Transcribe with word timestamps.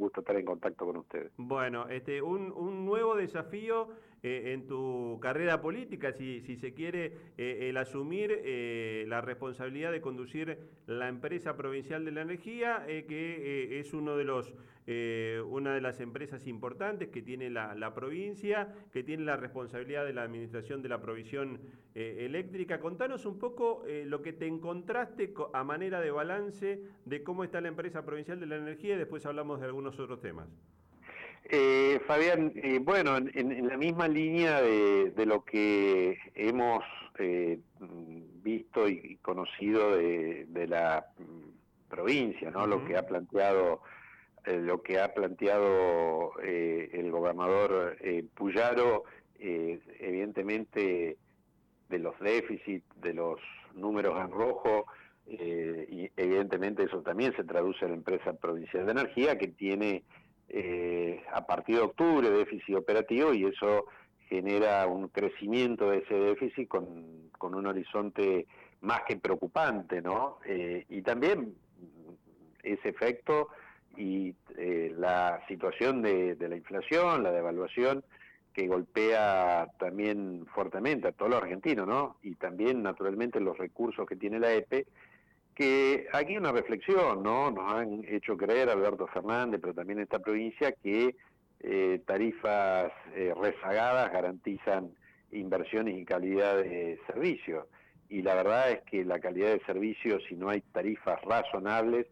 gusto 0.00 0.20
estar 0.20 0.36
en 0.36 0.44
contacto 0.44 0.84
con 0.84 0.96
ustedes. 0.96 1.30
Bueno, 1.36 1.88
este, 1.88 2.20
un, 2.20 2.50
un 2.50 2.84
nuevo 2.84 3.14
desafío 3.14 3.88
eh, 4.22 4.52
en 4.52 4.66
tu 4.66 5.18
carrera 5.22 5.62
política, 5.62 6.12
si, 6.12 6.42
si 6.42 6.56
se 6.56 6.74
quiere, 6.74 7.16
eh, 7.38 7.68
el 7.70 7.76
asumir 7.78 8.30
eh, 8.44 9.06
la 9.08 9.22
responsabilidad 9.22 9.92
de 9.92 10.02
conducir 10.02 10.58
la 10.86 11.08
empresa 11.08 11.56
provincial 11.56 12.04
de 12.04 12.10
la 12.10 12.20
energía, 12.22 12.84
que 12.86 13.78
es 13.80 13.94
uno 13.94 14.16
de 14.16 14.24
los, 14.24 14.52
una 14.86 15.74
de 15.74 15.80
las 15.80 16.00
empresas 16.00 16.46
importantes 16.46 17.10
que 17.10 17.22
tiene 17.22 17.48
la, 17.48 17.74
la, 17.74 17.94
provincia, 17.94 18.74
que 18.92 19.04
tiene 19.04 19.24
la 19.24 19.36
responsabilidad 19.36 20.04
de 20.04 20.12
la 20.12 20.22
administración 20.22 20.82
de 20.82 20.88
la 20.88 21.00
provisión 21.00 21.60
eléctrica. 21.94 22.80
Contanos 22.80 23.24
un 23.24 23.38
poco 23.38 23.84
lo 23.86 24.20
que 24.20 24.32
te 24.32 24.48
encontraste 24.48 25.32
a 25.52 25.62
manera 25.62 26.00
de 26.00 26.10
balance 26.10 26.82
de 27.04 27.22
cómo 27.22 27.44
está 27.44 27.60
la 27.60 27.68
empresa 27.68 28.04
provincial 28.04 28.40
de 28.40 28.46
la 28.46 28.56
energía 28.56 28.94
y 28.94 28.98
después 28.98 29.24
hablamos 29.26 29.60
de 29.60 29.66
algunos 29.66 29.98
otros 30.00 30.20
temas. 30.20 30.48
Eh, 31.52 32.00
Fabián, 32.06 32.52
eh, 32.54 32.78
bueno, 32.80 33.16
en, 33.16 33.66
la 33.66 33.76
misma 33.76 34.06
línea 34.06 34.60
de, 34.60 35.26
lo 35.26 35.44
que 35.44 36.16
hemos 36.34 36.84
eh, 37.18 37.58
visto 38.42 38.88
y 38.88 39.16
conocido 39.16 39.96
de, 39.96 40.66
la 40.68 41.06
mm, 41.18 41.88
provincia, 41.88 42.50
¿no? 42.52 42.68
Lo 42.68 42.84
que 42.84 42.96
ha 42.96 43.04
planteado, 43.04 43.74
eh, 43.74 43.78
lo 44.46 44.82
que 44.82 45.00
ha 45.00 45.12
planteado 45.12 46.32
el 46.40 47.10
gobernador 47.10 47.96
Puyaro, 48.34 49.04
evidentemente 49.38 51.16
de 51.88 51.98
los 51.98 52.18
déficits, 52.20 52.86
de 52.96 53.14
los 53.14 53.40
números 53.74 54.18
en 54.20 54.30
rojo, 54.30 54.86
y 55.26 56.10
evidentemente 56.16 56.84
eso 56.84 57.02
también 57.02 57.34
se 57.36 57.44
traduce 57.44 57.84
en 57.84 57.92
la 57.92 57.96
empresa 57.98 58.32
provincial 58.32 58.86
de 58.86 58.92
energía 58.92 59.38
que 59.38 59.48
tiene 59.48 60.04
eh, 60.52 61.22
a 61.32 61.46
partir 61.46 61.76
de 61.76 61.82
octubre 61.82 62.28
déficit 62.28 62.74
operativo 62.74 63.32
y 63.32 63.44
eso 63.44 63.86
genera 64.28 64.84
un 64.88 65.06
crecimiento 65.06 65.90
de 65.90 65.98
ese 65.98 66.14
déficit 66.14 66.66
con, 66.66 67.30
con 67.38 67.54
un 67.54 67.68
horizonte 67.68 68.48
más 68.80 69.02
que 69.06 69.16
preocupante, 69.16 70.02
¿no? 70.02 70.38
Eh, 70.44 70.86
y 70.88 71.02
también 71.02 71.54
ese 72.64 72.88
efecto 72.88 73.50
y 73.96 74.34
eh, 74.56 74.94
la 74.96 75.40
situación 75.48 76.02
de, 76.02 76.36
la 76.38 76.56
inflación, 76.56 77.22
la 77.22 77.32
devaluación, 77.32 78.04
que 78.52 78.66
golpea 78.66 79.68
también 79.78 80.46
fuertemente 80.54 81.08
a 81.08 81.12
todos 81.12 81.30
los 81.30 81.42
argentinos, 81.42 81.86
¿no? 81.86 82.16
Y 82.22 82.34
también, 82.34 82.82
naturalmente, 82.82 83.40
los 83.40 83.56
recursos 83.56 84.06
que 84.06 84.16
tiene 84.16 84.40
la 84.40 84.52
EPE, 84.52 84.86
que 85.54 86.08
aquí 86.12 86.36
una 86.36 86.52
reflexión, 86.52 87.22
¿no? 87.22 87.50
Nos 87.50 87.72
han 87.72 88.04
hecho 88.08 88.36
creer 88.36 88.70
Alberto 88.70 89.06
Fernández, 89.06 89.60
pero 89.60 89.74
también 89.74 90.00
esta 90.00 90.18
provincia, 90.18 90.72
que 90.72 91.14
eh, 91.60 92.00
tarifas 92.06 92.90
eh, 93.14 93.34
rezagadas 93.40 94.10
garantizan 94.10 94.90
inversiones 95.30 95.96
y 95.96 96.04
calidad 96.04 96.56
de 96.56 96.98
servicio. 97.06 97.68
Y 98.08 98.22
la 98.22 98.34
verdad 98.34 98.70
es 98.72 98.82
que 98.82 99.04
la 99.04 99.20
calidad 99.20 99.50
de 99.50 99.60
servicio, 99.64 100.18
si 100.28 100.34
no 100.34 100.48
hay 100.48 100.62
tarifas 100.72 101.20
razonables 101.22 102.06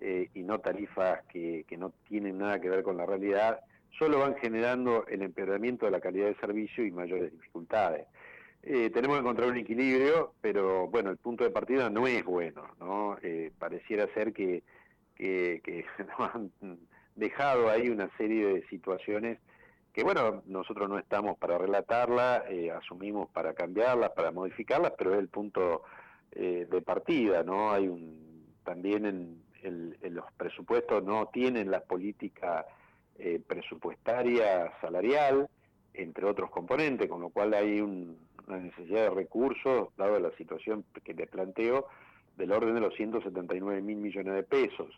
eh, 0.00 0.28
y 0.34 0.42
no 0.42 0.60
tarifas 0.60 1.22
que, 1.26 1.64
que 1.68 1.76
no 1.76 1.92
tienen 2.08 2.38
nada 2.38 2.60
que 2.60 2.68
ver 2.68 2.82
con 2.82 2.96
la 2.96 3.06
realidad, 3.06 3.60
solo 3.98 4.20
van 4.20 4.36
generando 4.36 5.06
el 5.06 5.22
empeoramiento 5.22 5.86
de 5.86 5.92
la 5.92 6.00
calidad 6.00 6.26
de 6.26 6.36
servicio 6.36 6.84
y 6.84 6.90
mayores 6.90 7.32
dificultades. 7.32 8.06
Eh, 8.62 8.90
tenemos 8.90 9.16
que 9.16 9.20
encontrar 9.20 9.48
un 9.48 9.56
equilibrio, 9.58 10.34
pero 10.40 10.88
bueno, 10.88 11.10
el 11.10 11.18
punto 11.18 11.44
de 11.44 11.50
partida 11.50 11.88
no 11.88 12.06
es 12.06 12.24
bueno, 12.24 12.62
¿no? 12.80 13.16
Eh, 13.22 13.52
pareciera 13.58 14.12
ser 14.12 14.32
que, 14.32 14.64
que, 15.14 15.84
nos 16.18 16.34
han 16.34 16.50
dejado 17.14 17.70
ahí 17.70 17.88
una 17.88 18.10
serie 18.16 18.46
de 18.46 18.66
situaciones 18.66 19.38
que 19.92 20.02
bueno, 20.02 20.42
nosotros 20.46 20.90
no 20.90 20.98
estamos 20.98 21.38
para 21.38 21.56
relatarlas, 21.56 22.42
eh, 22.50 22.70
asumimos 22.70 23.30
para 23.30 23.54
cambiarlas, 23.54 24.10
para 24.10 24.30
modificarlas, 24.30 24.92
pero 24.98 25.14
es 25.14 25.20
el 25.20 25.28
punto 25.28 25.84
de 26.32 26.82
partida, 26.84 27.42
¿no? 27.42 27.72
Hay 27.72 27.88
un, 27.88 28.52
también 28.62 29.06
en, 29.06 29.42
en 29.66 30.14
los 30.14 30.24
presupuestos 30.36 31.02
no 31.04 31.26
tienen 31.26 31.70
la 31.70 31.80
política 31.80 32.66
presupuestaria 33.46 34.72
salarial, 34.80 35.48
entre 35.94 36.26
otros 36.26 36.50
componentes, 36.50 37.08
con 37.08 37.22
lo 37.22 37.30
cual 37.30 37.54
hay 37.54 37.80
un, 37.80 38.18
una 38.46 38.58
necesidad 38.58 39.02
de 39.02 39.10
recursos, 39.10 39.88
dado 39.96 40.18
la 40.18 40.30
situación 40.32 40.84
que 41.04 41.14
te 41.14 41.26
planteo, 41.26 41.86
del 42.36 42.52
orden 42.52 42.74
de 42.74 42.80
los 42.80 42.94
179 42.94 43.80
mil 43.82 43.96
millones 43.96 44.34
de 44.34 44.42
pesos. 44.42 44.88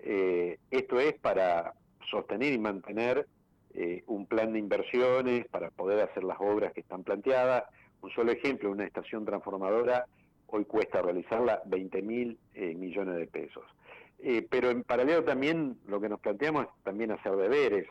Eh, 0.00 0.58
esto 0.70 1.00
es 1.00 1.14
para 1.14 1.72
sostener 2.10 2.52
y 2.52 2.58
mantener 2.58 3.26
eh, 3.74 4.02
un 4.06 4.26
plan 4.26 4.52
de 4.52 4.58
inversiones, 4.58 5.46
para 5.48 5.70
poder 5.70 6.00
hacer 6.00 6.24
las 6.24 6.38
obras 6.40 6.72
que 6.72 6.80
están 6.80 7.02
planteadas. 7.02 7.64
Un 8.02 8.10
solo 8.10 8.32
ejemplo, 8.32 8.70
una 8.70 8.84
estación 8.84 9.24
transformadora 9.24 10.06
hoy 10.48 10.64
cuesta 10.66 11.00
realizarla 11.00 11.62
20 11.64 12.02
mil 12.02 12.38
eh, 12.54 12.74
millones 12.74 13.16
de 13.16 13.26
pesos. 13.26 13.64
Pero 14.50 14.70
en 14.70 14.84
paralelo 14.84 15.24
también 15.24 15.78
lo 15.88 16.00
que 16.00 16.08
nos 16.08 16.20
planteamos 16.20 16.66
es 16.66 16.84
también 16.84 17.10
hacer 17.10 17.36
deberes, 17.36 17.88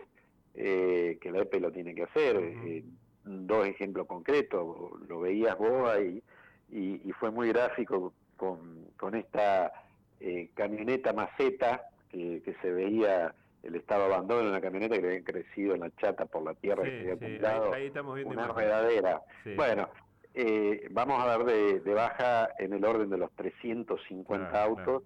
que 0.53 1.31
la 1.31 1.39
EPE 1.39 1.59
lo 1.59 1.71
tiene 1.71 1.95
que 1.95 2.03
hacer 2.03 2.83
dos 3.23 3.67
ejemplos 3.67 4.07
concretos, 4.07 4.91
lo 5.07 5.19
veías 5.21 5.57
vos 5.57 5.89
ahí, 5.89 6.21
y, 6.69 7.11
fue 7.19 7.31
muy 7.31 7.49
gráfico 7.49 8.13
con, 8.37 8.87
con 8.97 9.15
esta 9.15 9.71
eh, 10.19 10.49
camioneta 10.55 11.13
maceta 11.13 11.83
que, 12.09 12.41
que, 12.43 12.55
se 12.61 12.71
veía 12.71 13.35
el 13.63 13.75
estado 13.75 14.05
abandono 14.05 14.47
en 14.47 14.53
la 14.53 14.61
camioneta 14.61 14.97
que 14.97 15.05
había 15.05 15.23
crecido 15.23 15.75
en 15.75 15.81
la 15.81 15.91
chata 15.97 16.25
por 16.25 16.43
la 16.43 16.53
tierra 16.55 16.83
que 16.83 17.03
se 17.03 17.11
había 17.11 17.73
ahí, 17.73 17.87
estamos 17.87 18.15
viendo 18.15 18.33
una 18.33 18.47
redadera. 18.47 19.21
Bueno, 19.55 19.89
eh, 20.33 20.87
vamos 20.91 21.21
a 21.21 21.27
dar 21.27 21.43
de, 21.43 21.81
de, 21.81 21.93
baja 21.93 22.49
en 22.57 22.73
el 22.73 22.85
orden 22.85 23.09
de 23.09 23.17
los 23.17 23.31
350 23.33 24.63
autos. 24.63 25.03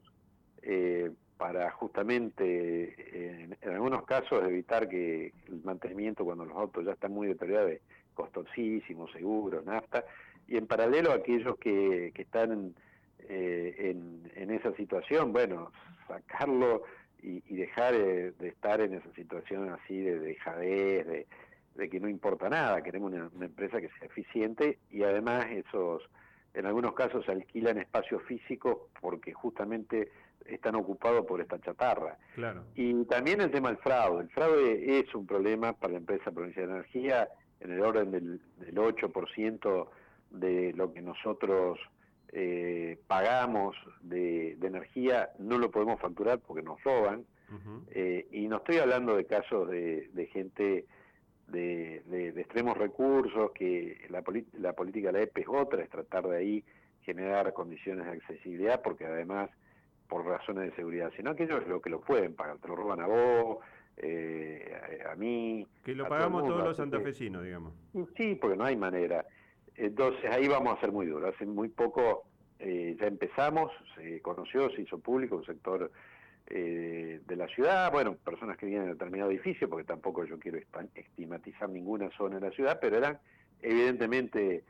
Eh, 0.66 1.12
para 1.38 1.70
justamente, 1.72 2.96
en, 3.62 3.70
algunos 3.70 4.06
casos, 4.06 4.44
evitar 4.46 4.88
que 4.88 5.34
el 5.48 5.62
mantenimiento 5.64 6.24
cuando 6.24 6.46
los 6.46 6.56
autos 6.56 6.86
ya 6.86 6.94
están 6.94 7.12
muy 7.12 7.28
deteriorados 7.28 7.74
costosísimos, 8.14 9.12
seguros, 9.12 9.66
nafta, 9.66 10.06
y 10.48 10.56
en 10.56 10.66
paralelo 10.66 11.12
aquellos 11.12 11.58
que, 11.58 12.12
que 12.16 12.22
están 12.22 12.74
eh, 13.28 13.76
en, 13.78 14.32
en, 14.36 14.50
esa 14.50 14.74
situación, 14.78 15.34
bueno, 15.34 15.74
sacarlo 16.08 16.84
y, 17.22 17.42
dejar 17.54 17.94
de 17.96 18.48
estar 18.48 18.80
en 18.80 18.94
esa 18.94 19.12
situación 19.14 19.70
así 19.70 20.00
de 20.00 20.20
dejadez, 20.20 21.06
de, 21.06 21.28
de 21.76 21.90
que 21.90 22.00
no 22.00 22.08
importa 22.08 22.50
nada, 22.50 22.82
queremos 22.82 23.12
una, 23.12 23.46
empresa 23.46 23.82
que 23.82 23.90
sea 24.00 24.08
eficiente 24.08 24.80
y 24.90 25.04
además 25.04 25.46
esos, 25.52 26.10
en 26.54 26.66
algunos 26.66 26.94
casos 26.94 27.28
alquilan 27.28 27.78
espacios 27.78 28.24
físicos 28.24 28.78
porque 29.02 29.34
justamente 29.34 30.10
están 30.46 30.76
ocupados 30.76 31.26
por 31.26 31.42
esta 31.42 31.60
chatarra. 31.60 32.18
Claro. 32.36 32.64
Y 32.76 33.06
también 33.06 33.42
el 33.42 33.52
tema 33.52 33.70
del 33.70 33.78
fraude. 33.78 34.24
El 34.24 34.30
fraude 34.30 35.00
es 35.00 35.14
un 35.16 35.26
problema 35.26 35.74
para 35.74 35.94
la 35.94 36.00
empresa 36.00 36.32
Provincial 36.32 36.68
de 36.68 36.74
Energía 36.74 37.30
en 37.60 37.72
el 37.72 37.82
orden 37.82 38.12
del, 38.12 38.42
del 38.58 38.76
8% 38.76 39.90
de 40.32 40.74
lo 40.74 40.94
que 40.94 41.02
nosotros 41.02 41.80
eh, 42.38 43.00
pagamos 43.08 43.78
de, 44.02 44.58
energía, 44.62 45.30
no 45.40 45.58
lo 45.58 45.72
podemos 45.72 46.02
facturar 46.02 46.40
porque 46.40 46.64
nos 46.64 46.84
roban. 46.84 47.26
Eh, 47.92 48.28
y 48.32 48.48
no 48.48 48.58
estoy 48.58 48.78
hablando 48.80 49.16
de 49.16 49.26
casos 49.26 49.70
de, 49.70 50.30
gente 50.34 50.86
de, 51.48 52.02
de, 52.06 52.42
extremos 52.42 52.78
recursos, 52.78 53.52
que 53.54 54.06
la, 54.10 54.24
la 54.60 54.74
política 54.74 55.08
de 55.08 55.14
la 55.14 55.22
EPE 55.22 55.42
es 55.42 55.48
otra, 55.48 55.84
es 55.84 55.90
tratar 55.90 56.28
de 56.28 56.38
ahí 56.38 56.66
generar 57.04 57.54
condiciones 57.54 58.06
de 58.06 58.12
accesibilidad, 58.12 58.82
porque 58.82 59.06
además, 59.06 59.50
por 60.08 60.26
razones 60.26 60.70
de 60.70 60.76
seguridad, 60.76 61.12
sino 61.16 61.32
aquellos 61.32 61.68
lo 61.68 61.82
que 61.82 61.90
lo 61.90 62.02
pueden 62.02 62.36
pagar, 62.36 62.58
te 62.58 62.68
lo 62.68 62.76
roban 62.76 63.02
a 63.02 63.08
vos, 63.08 63.58
eh, 63.98 65.04
a, 65.10 65.16
mí. 65.16 65.66
Que 65.84 65.96
lo 65.96 66.08
pagamos 66.08 66.46
todos 66.46 66.64
los 66.64 66.78
santafesinos, 66.78 67.44
digamos. 67.44 67.74
Sí, 68.18 68.36
porque 68.36 68.58
no 68.58 68.66
hay 68.66 68.76
manera. 68.76 69.26
Entonces 69.76 70.30
ahí 70.32 70.48
vamos 70.48 70.78
a 70.78 70.82
ser 70.82 70.92
muy 70.92 71.06
duros. 71.06 71.34
Hace 71.34 71.46
muy 71.46 71.70
poco 71.70 72.26
eh, 72.60 72.96
ya 73.00 73.08
empezamos, 73.08 73.72
se 73.96 74.22
conoció, 74.22 74.70
se 74.72 74.82
hizo 74.82 75.00
público 75.00 75.36
un 75.36 75.46
sector 75.46 75.92
eh, 76.48 77.22
de 77.26 77.36
la 77.36 77.48
ciudad, 77.48 77.92
bueno, 77.92 78.16
personas 78.16 78.58
que 78.58 78.66
vienen 78.66 78.88
en 78.88 78.94
determinado 78.94 79.32
edificio, 79.32 79.70
porque 79.70 79.86
tampoco 79.86 80.26
yo 80.26 80.40
quiero 80.40 80.60
estigmatizar 80.94 81.70
ninguna 81.70 82.10
zona 82.18 82.40
de 82.40 82.50
la 82.50 82.56
ciudad, 82.56 82.80
pero 82.80 82.98
eran 82.98 83.20
evidentemente 83.62 84.64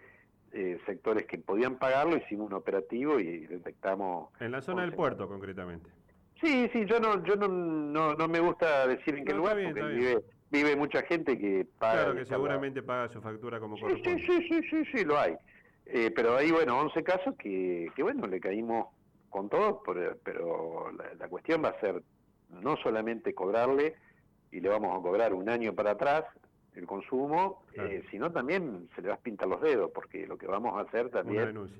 eh, 0.57 0.79
sectores 0.85 1.25
que 1.25 1.37
podían 1.37 1.75
pagarlo, 1.75 2.15
hicimos 2.15 2.47
un 2.47 2.53
operativo 2.53 3.19
y 3.19 3.45
detectamos... 3.45 4.29
En 4.39 4.53
la 4.53 4.61
zona 4.61 4.83
del 4.83 4.93
puerto, 4.93 5.27
concretamente. 5.27 5.89
Sí, 6.39 6.69
sí, 6.71 6.85
yo 6.85 6.97
no, 7.01 7.21
yo 7.25 7.35
no, 7.35 8.15
no, 8.15 8.27
me 8.29 8.39
gusta 8.39 8.87
decir 8.87 9.15
en 9.15 9.25
qué 9.25 9.33
lugar, 9.33 9.57
porque 9.61 9.83
vive, 9.83 10.23
vive 10.49 10.75
mucha 10.77 11.01
gente 11.03 11.37
que 11.37 11.67
paga. 11.77 12.03
Claro, 12.03 12.15
que 12.15 12.25
seguramente 12.25 12.81
paga 12.81 13.09
su 13.09 13.21
factura 13.21 13.59
como 13.59 13.77
corresponde. 13.77 14.25
Sí, 14.25 14.25
sí, 14.25 14.47
sí, 14.47 14.61
sí, 14.69 14.85
sí, 14.93 15.03
lo 15.03 15.19
hay. 15.19 15.35
Eh, 15.87 16.11
pero 16.15 16.37
hay, 16.37 16.51
bueno, 16.51 16.79
11 16.79 17.03
casos 17.03 17.35
que, 17.37 17.91
que, 17.93 18.01
bueno, 18.03 18.25
le 18.25 18.39
caímos 18.39 18.87
con 19.29 19.49
todo, 19.49 19.83
pero, 19.85 20.17
pero 20.23 20.89
la, 21.19 21.27
cuestión 21.27 21.65
va 21.65 21.69
a 21.69 21.79
ser 21.81 22.01
no 22.49 22.77
solamente 22.77 23.33
cobrarle, 23.33 23.95
y 24.53 24.61
le 24.61 24.69
vamos 24.69 24.97
a 24.97 25.01
cobrar 25.01 25.33
un 25.33 25.49
año 25.49 25.75
para 25.75 25.91
atrás 25.91 26.23
el 26.75 26.85
consumo, 26.85 27.63
eh, 27.73 28.03
sino 28.11 28.31
también 28.31 28.89
se 28.95 29.01
le 29.01 29.09
va 29.09 29.15
a 29.15 29.19
pintar 29.19 29.47
los 29.47 29.61
dedos, 29.61 29.91
porque 29.93 30.27
lo 30.27 30.37
que 30.37 30.47
vamos 30.47 30.77
a 30.77 30.81
hacer 30.81 31.09
también... 31.09 31.37
Una 31.37 31.47
denuncia. 31.47 31.77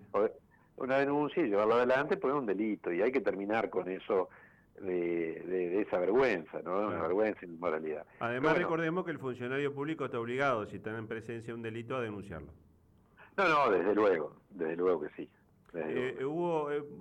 Una 0.77 0.97
denuncia 0.99 1.41
y 1.41 1.47
llevarlo 1.47 1.75
adelante, 1.75 2.17
pues 2.17 2.33
es 2.33 2.39
un 2.39 2.45
delito, 2.45 2.91
y 2.91 3.01
hay 3.01 3.11
que 3.11 3.21
terminar 3.21 3.69
con 3.69 3.89
eso 3.89 4.29
de, 4.81 5.81
esa 5.81 5.99
vergüenza, 5.99 6.61
¿no? 6.63 6.87
Una 6.87 7.01
vergüenza 7.01 7.45
y 7.45 7.49
inmoralidad. 7.49 8.05
Además, 8.19 8.57
recordemos 8.57 9.05
que 9.05 9.11
el 9.11 9.19
funcionario 9.19 9.73
público 9.73 10.05
está 10.05 10.19
obligado, 10.19 10.65
si 10.65 10.77
está 10.77 10.97
en 10.97 11.07
presencia 11.07 11.47
de 11.47 11.53
un 11.53 11.61
delito, 11.61 11.95
a 11.95 12.01
denunciarlo. 12.01 12.51
No, 13.37 13.47
no, 13.47 13.71
desde 13.71 13.95
luego, 13.95 14.35
desde 14.49 14.75
luego 14.75 15.01
que 15.01 15.09
sí. 15.15 15.29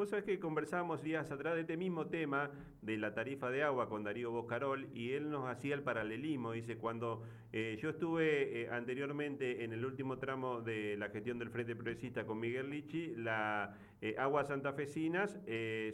Eh, 0.04 0.06
eh, 0.06 0.10
vos 0.10 0.24
que 0.24 0.38
conversábamos 0.38 1.02
días 1.02 1.30
atrás 1.30 1.54
de 1.54 1.62
este 1.62 1.76
mismo 1.78 2.06
tema 2.06 2.50
de 2.82 2.98
la 2.98 3.14
tarifa 3.14 3.50
de 3.50 3.62
agua 3.62 3.88
con 3.88 4.04
Darío 4.04 4.30
Boscarol 4.30 4.86
y 4.92 5.12
él 5.12 5.30
nos 5.30 5.48
hacía 5.48 5.74
el 5.74 5.82
paralelismo. 5.82 6.52
Dice, 6.52 6.76
cuando 6.76 7.22
eh, 7.52 7.78
yo 7.80 7.88
estuve 7.88 8.68
anteriormente 8.70 9.64
en 9.64 9.72
el 9.72 9.84
último 9.84 10.18
tramo 10.18 10.60
de 10.60 10.96
la 10.98 11.08
gestión 11.08 11.38
del 11.38 11.48
Frente 11.48 11.74
Progresista 11.74 12.26
con 12.26 12.38
Miguel 12.38 12.68
Lichi, 12.70 13.14
la 13.16 13.74
agua 14.18 14.44
santafesinas 14.44 15.38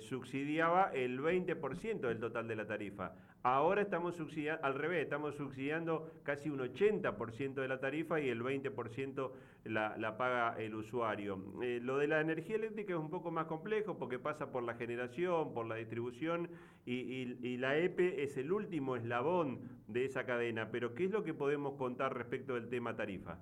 subsidiaba 0.00 0.90
el 0.92 1.20
20% 1.20 2.00
del 2.00 2.18
total 2.18 2.48
de 2.48 2.56
la 2.56 2.66
tarifa. 2.66 3.14
Ahora 3.42 3.80
estamos 3.80 4.16
subsidiando, 4.16 4.62
al 4.66 4.74
revés, 4.74 5.02
estamos 5.02 5.34
subsidiando 5.34 6.10
casi 6.24 6.50
un 6.50 6.58
80% 6.58 7.54
de 7.54 7.68
la 7.68 7.80
tarifa 7.80 8.20
y 8.20 8.28
el 8.28 8.42
20% 8.42 9.30
la, 9.64 10.16
paga 10.18 10.56
el 10.58 10.74
usuario. 10.74 11.42
Eh, 11.62 11.80
lo 11.82 11.96
de 11.96 12.06
la 12.06 12.20
energía 12.20 12.56
eléctrica 12.56 12.92
es 12.92 12.98
un 12.98 13.08
poco 13.08 13.30
más 13.30 13.46
complejo 13.46 13.96
porque 13.96 14.18
pasa 14.18 14.52
por 14.52 14.62
la 14.62 14.74
generación, 14.74 15.54
por 15.54 15.66
la 15.66 15.76
distribución 15.76 16.50
y, 16.84 17.56
la 17.56 17.78
EPE 17.78 18.22
es 18.24 18.36
el 18.36 18.52
último 18.52 18.96
eslabón 18.96 19.60
de 19.86 20.04
esa 20.04 20.24
cadena. 20.26 20.70
Pero 20.70 20.94
¿qué 20.94 21.06
es 21.06 21.10
lo 21.10 21.24
que 21.24 21.32
podemos 21.32 21.78
contar 21.78 22.14
respecto 22.14 22.54
del 22.54 22.68
tema 22.68 22.94
tarifa? 22.94 23.38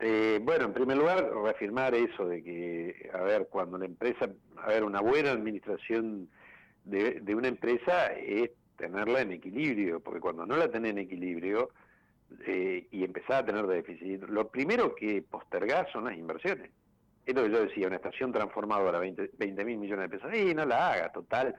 Eh, 0.00 0.38
bueno, 0.42 0.66
en 0.66 0.72
primer 0.74 0.98
lugar, 0.98 1.30
reafirmar 1.32 1.94
eso 1.94 2.26
de 2.28 2.42
que, 2.42 3.10
a 3.14 3.22
ver, 3.22 3.48
cuando 3.50 3.78
la 3.78 3.86
empresa, 3.86 4.28
a 4.58 4.68
ver, 4.68 4.84
una 4.84 5.00
buena 5.00 5.30
administración 5.30 6.28
de 6.84 7.34
una 7.34 7.48
empresa 7.48 8.12
es 8.14 8.50
tenerla 8.78 9.20
en 9.20 9.32
equilibrio, 9.32 10.00
porque 10.00 10.20
cuando 10.20 10.46
no 10.46 10.56
la 10.56 10.70
tenés 10.70 10.92
en 10.92 10.98
equilibrio 10.98 11.70
eh, 12.46 12.86
y 12.90 13.04
empezás 13.04 13.42
a 13.42 13.44
tener 13.44 13.66
déficit, 13.66 14.22
lo 14.28 14.48
primero 14.48 14.94
que 14.94 15.20
postergás 15.20 15.90
son 15.92 16.04
las 16.04 16.16
inversiones. 16.16 16.70
Es 17.26 17.34
lo 17.34 17.42
que 17.42 17.50
yo 17.50 17.64
decía, 17.64 17.88
una 17.88 17.96
estación 17.96 18.32
transformadora, 18.32 19.00
20 19.00 19.64
mil 19.64 19.76
millones 19.76 20.08
de 20.08 20.18
pesos, 20.18 20.34
y 20.34 20.54
no 20.54 20.64
la 20.64 20.92
haga, 20.92 21.12
total. 21.12 21.54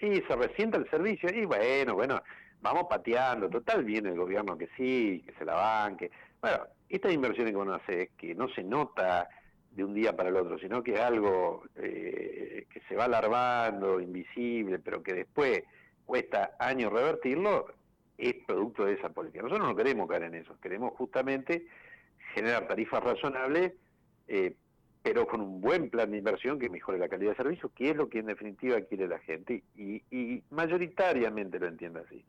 Y 0.00 0.20
se 0.20 0.36
resienta 0.36 0.76
el 0.76 0.90
servicio, 0.90 1.30
y 1.32 1.46
bueno, 1.46 1.94
bueno, 1.94 2.20
vamos 2.60 2.86
pateando, 2.90 3.48
total 3.48 3.84
viene 3.84 4.10
el 4.10 4.18
gobierno 4.18 4.58
que 4.58 4.68
sí, 4.76 5.22
que 5.24 5.32
se 5.38 5.44
la 5.44 5.54
banque. 5.54 6.10
Bueno, 6.42 6.58
estas 6.88 7.12
inversiones 7.12 7.52
que 7.52 7.58
uno 7.58 7.74
hace, 7.74 8.10
que 8.18 8.34
no 8.34 8.48
se 8.48 8.62
nota 8.62 9.28
de 9.70 9.84
un 9.84 9.94
día 9.94 10.14
para 10.14 10.28
el 10.28 10.36
otro, 10.36 10.58
sino 10.58 10.82
que 10.82 10.94
es 10.94 11.00
algo 11.00 11.62
eh, 11.76 12.66
que 12.68 12.80
se 12.88 12.96
va 12.96 13.04
alargando, 13.04 14.00
invisible, 14.00 14.78
pero 14.80 15.02
que 15.02 15.14
después 15.14 15.62
cuesta 16.08 16.56
años 16.58 16.90
revertirlo, 16.90 17.66
es 18.16 18.34
producto 18.46 18.86
de 18.86 18.94
esa 18.94 19.10
política. 19.10 19.42
Nosotros 19.42 19.68
no 19.68 19.76
queremos 19.76 20.08
caer 20.08 20.22
en 20.22 20.36
eso, 20.36 20.56
queremos 20.62 20.94
justamente 20.94 21.66
generar 22.32 22.66
tarifas 22.66 23.04
razonables, 23.04 23.74
eh, 24.26 24.54
pero 25.02 25.26
con 25.26 25.42
un 25.42 25.60
buen 25.60 25.90
plan 25.90 26.10
de 26.10 26.16
inversión 26.16 26.58
que 26.58 26.70
mejore 26.70 26.98
la 26.98 27.10
calidad 27.10 27.32
de 27.32 27.36
servicio, 27.36 27.70
que 27.74 27.90
es 27.90 27.96
lo 27.96 28.08
que 28.08 28.20
en 28.20 28.26
definitiva 28.26 28.80
quiere 28.80 29.06
la 29.06 29.18
gente, 29.18 29.62
y, 29.76 30.42
mayoritariamente 30.50 31.58
lo 31.58 31.66
entiende 31.66 32.00
así. 32.00 32.24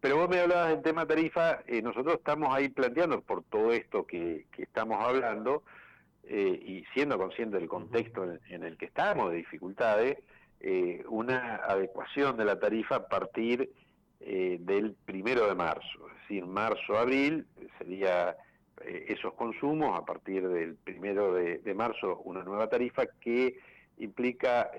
Pero 0.00 0.18
vos 0.18 0.28
me 0.28 0.40
hablabas 0.40 0.68
del 0.68 0.82
tema 0.82 1.06
tarifa, 1.06 1.60
eh, 1.66 1.80
nosotros 1.80 2.16
estamos 2.16 2.54
ahí 2.54 2.68
planteando 2.68 3.22
por 3.22 3.42
todo 3.44 3.72
esto 3.72 4.06
que, 4.06 4.44
estamos 4.58 5.02
hablando, 5.02 5.62
eh, 6.24 6.60
y 6.62 6.84
siendo 6.92 7.16
conscientes 7.16 7.58
del 7.58 7.70
contexto 7.70 8.30
en 8.50 8.64
el 8.64 8.76
que 8.76 8.84
estamos, 8.84 9.30
de 9.30 9.38
dificultades, 9.38 10.18
eh, 10.66 11.04
una 11.10 11.56
adecuación 11.56 12.38
de 12.38 12.46
la 12.46 12.58
tarifa 12.58 12.96
a 12.96 13.06
partir 13.06 13.70
eh, 14.20 14.56
del 14.60 14.94
primero 14.94 15.46
de 15.46 15.54
marzo, 15.54 16.08
es 16.08 16.20
decir, 16.22 16.46
marzo-abril 16.46 17.46
sería 17.76 18.34
eh, 18.80 19.04
esos 19.08 19.34
consumos, 19.34 19.94
a 19.94 20.06
partir 20.06 20.48
del 20.48 20.76
primero 20.76 21.34
de, 21.34 21.74
marzo 21.74 22.18
una 22.24 22.42
nueva 22.42 22.70
tarifa 22.70 23.02
que 23.20 23.58
implica 23.98 24.70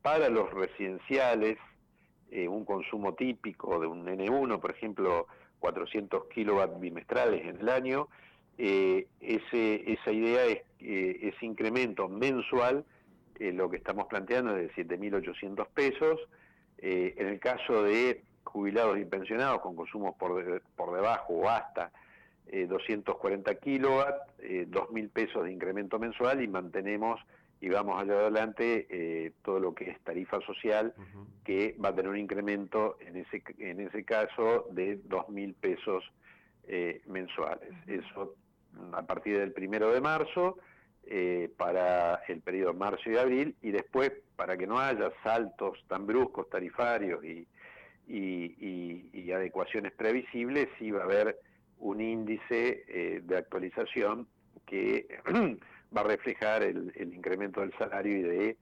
para 0.00 0.30
los 0.30 0.50
residenciales 0.54 1.58
un 2.48 2.64
consumo 2.64 3.12
típico 3.12 3.78
de 3.78 3.86
un 3.86 4.06
N1, 4.06 4.58
por 4.58 4.70
ejemplo, 4.70 5.26
400 5.58 6.28
kilowatts 6.28 6.80
bimestrales 6.80 7.46
en 7.46 7.60
el 7.60 7.68
año, 7.68 8.08
ese, 8.56 9.92
esa 9.92 10.10
idea 10.10 10.46
es 10.46 10.62
ese 10.80 11.44
incremento 11.44 12.08
mensual 12.08 12.86
eh, 13.38 13.52
lo 13.52 13.70
que 13.70 13.76
estamos 13.76 14.06
planteando 14.06 14.56
es 14.56 14.74
de 14.74 14.86
7.800 14.86 15.66
pesos. 15.68 16.20
Eh, 16.78 17.14
en 17.16 17.28
el 17.28 17.40
caso 17.40 17.82
de 17.82 18.22
jubilados 18.44 18.98
y 18.98 19.04
pensionados 19.04 19.60
con 19.60 19.74
consumos 19.74 20.14
por, 20.18 20.62
por 20.76 20.94
debajo 20.94 21.34
o 21.34 21.48
hasta 21.48 21.90
240 22.50 23.50
eh, 23.50 23.58
kilowatts, 23.58 24.38
2.000 24.38 25.10
pesos 25.10 25.44
de 25.44 25.52
incremento 25.52 25.98
mensual 25.98 26.42
y 26.42 26.48
mantenemos 26.48 27.20
y 27.60 27.68
vamos 27.70 28.00
allá 28.00 28.12
adelante 28.12 29.32
todo 29.42 29.58
lo 29.58 29.74
que 29.74 29.90
es 29.90 30.00
tarifa 30.00 30.40
social, 30.42 30.94
que 31.42 31.74
va 31.82 31.88
a 31.88 31.94
tener 31.94 32.10
un 32.10 32.18
incremento 32.18 32.98
en 33.00 33.16
ese, 33.16 33.42
en 33.58 33.80
ese 33.80 34.04
caso 34.04 34.68
de 34.70 35.02
2.000 35.02 35.54
pesos 35.54 36.04
mensuales. 37.06 37.70
Eso 37.88 38.36
a 38.92 39.02
partir 39.02 39.38
del 39.38 39.52
primero 39.52 39.92
de 39.92 40.00
marzo 40.00 40.58
eh, 41.08 41.52
para 41.56 42.16
el 42.26 42.40
periodo 42.40 42.74
marzo 42.74 43.08
y 43.08 43.16
abril 43.16 43.54
y 43.62 43.70
después 43.70 44.10
para 44.34 44.56
que 44.56 44.66
no 44.66 44.80
haya 44.80 45.12
saltos 45.22 45.78
tan 45.86 46.04
bruscos 46.04 46.50
tarifarios 46.50 47.24
y, 47.24 47.46
y, 48.08 49.30
adecuaciones 49.30 49.92
previsibles, 49.92 50.68
sí 50.78 50.90
va 50.90 51.02
a 51.02 51.04
haber 51.04 51.38
un 51.78 52.00
índice 52.00 52.84
eh, 52.88 53.20
de 53.22 53.36
actualización 53.36 54.26
que 54.66 55.06
va 55.96 56.00
a 56.00 56.04
reflejar 56.04 56.64
el, 56.64 56.92
incremento 56.96 57.60
del 57.60 57.72
salario 57.78 58.16
y 58.16 58.22
de 58.22 58.56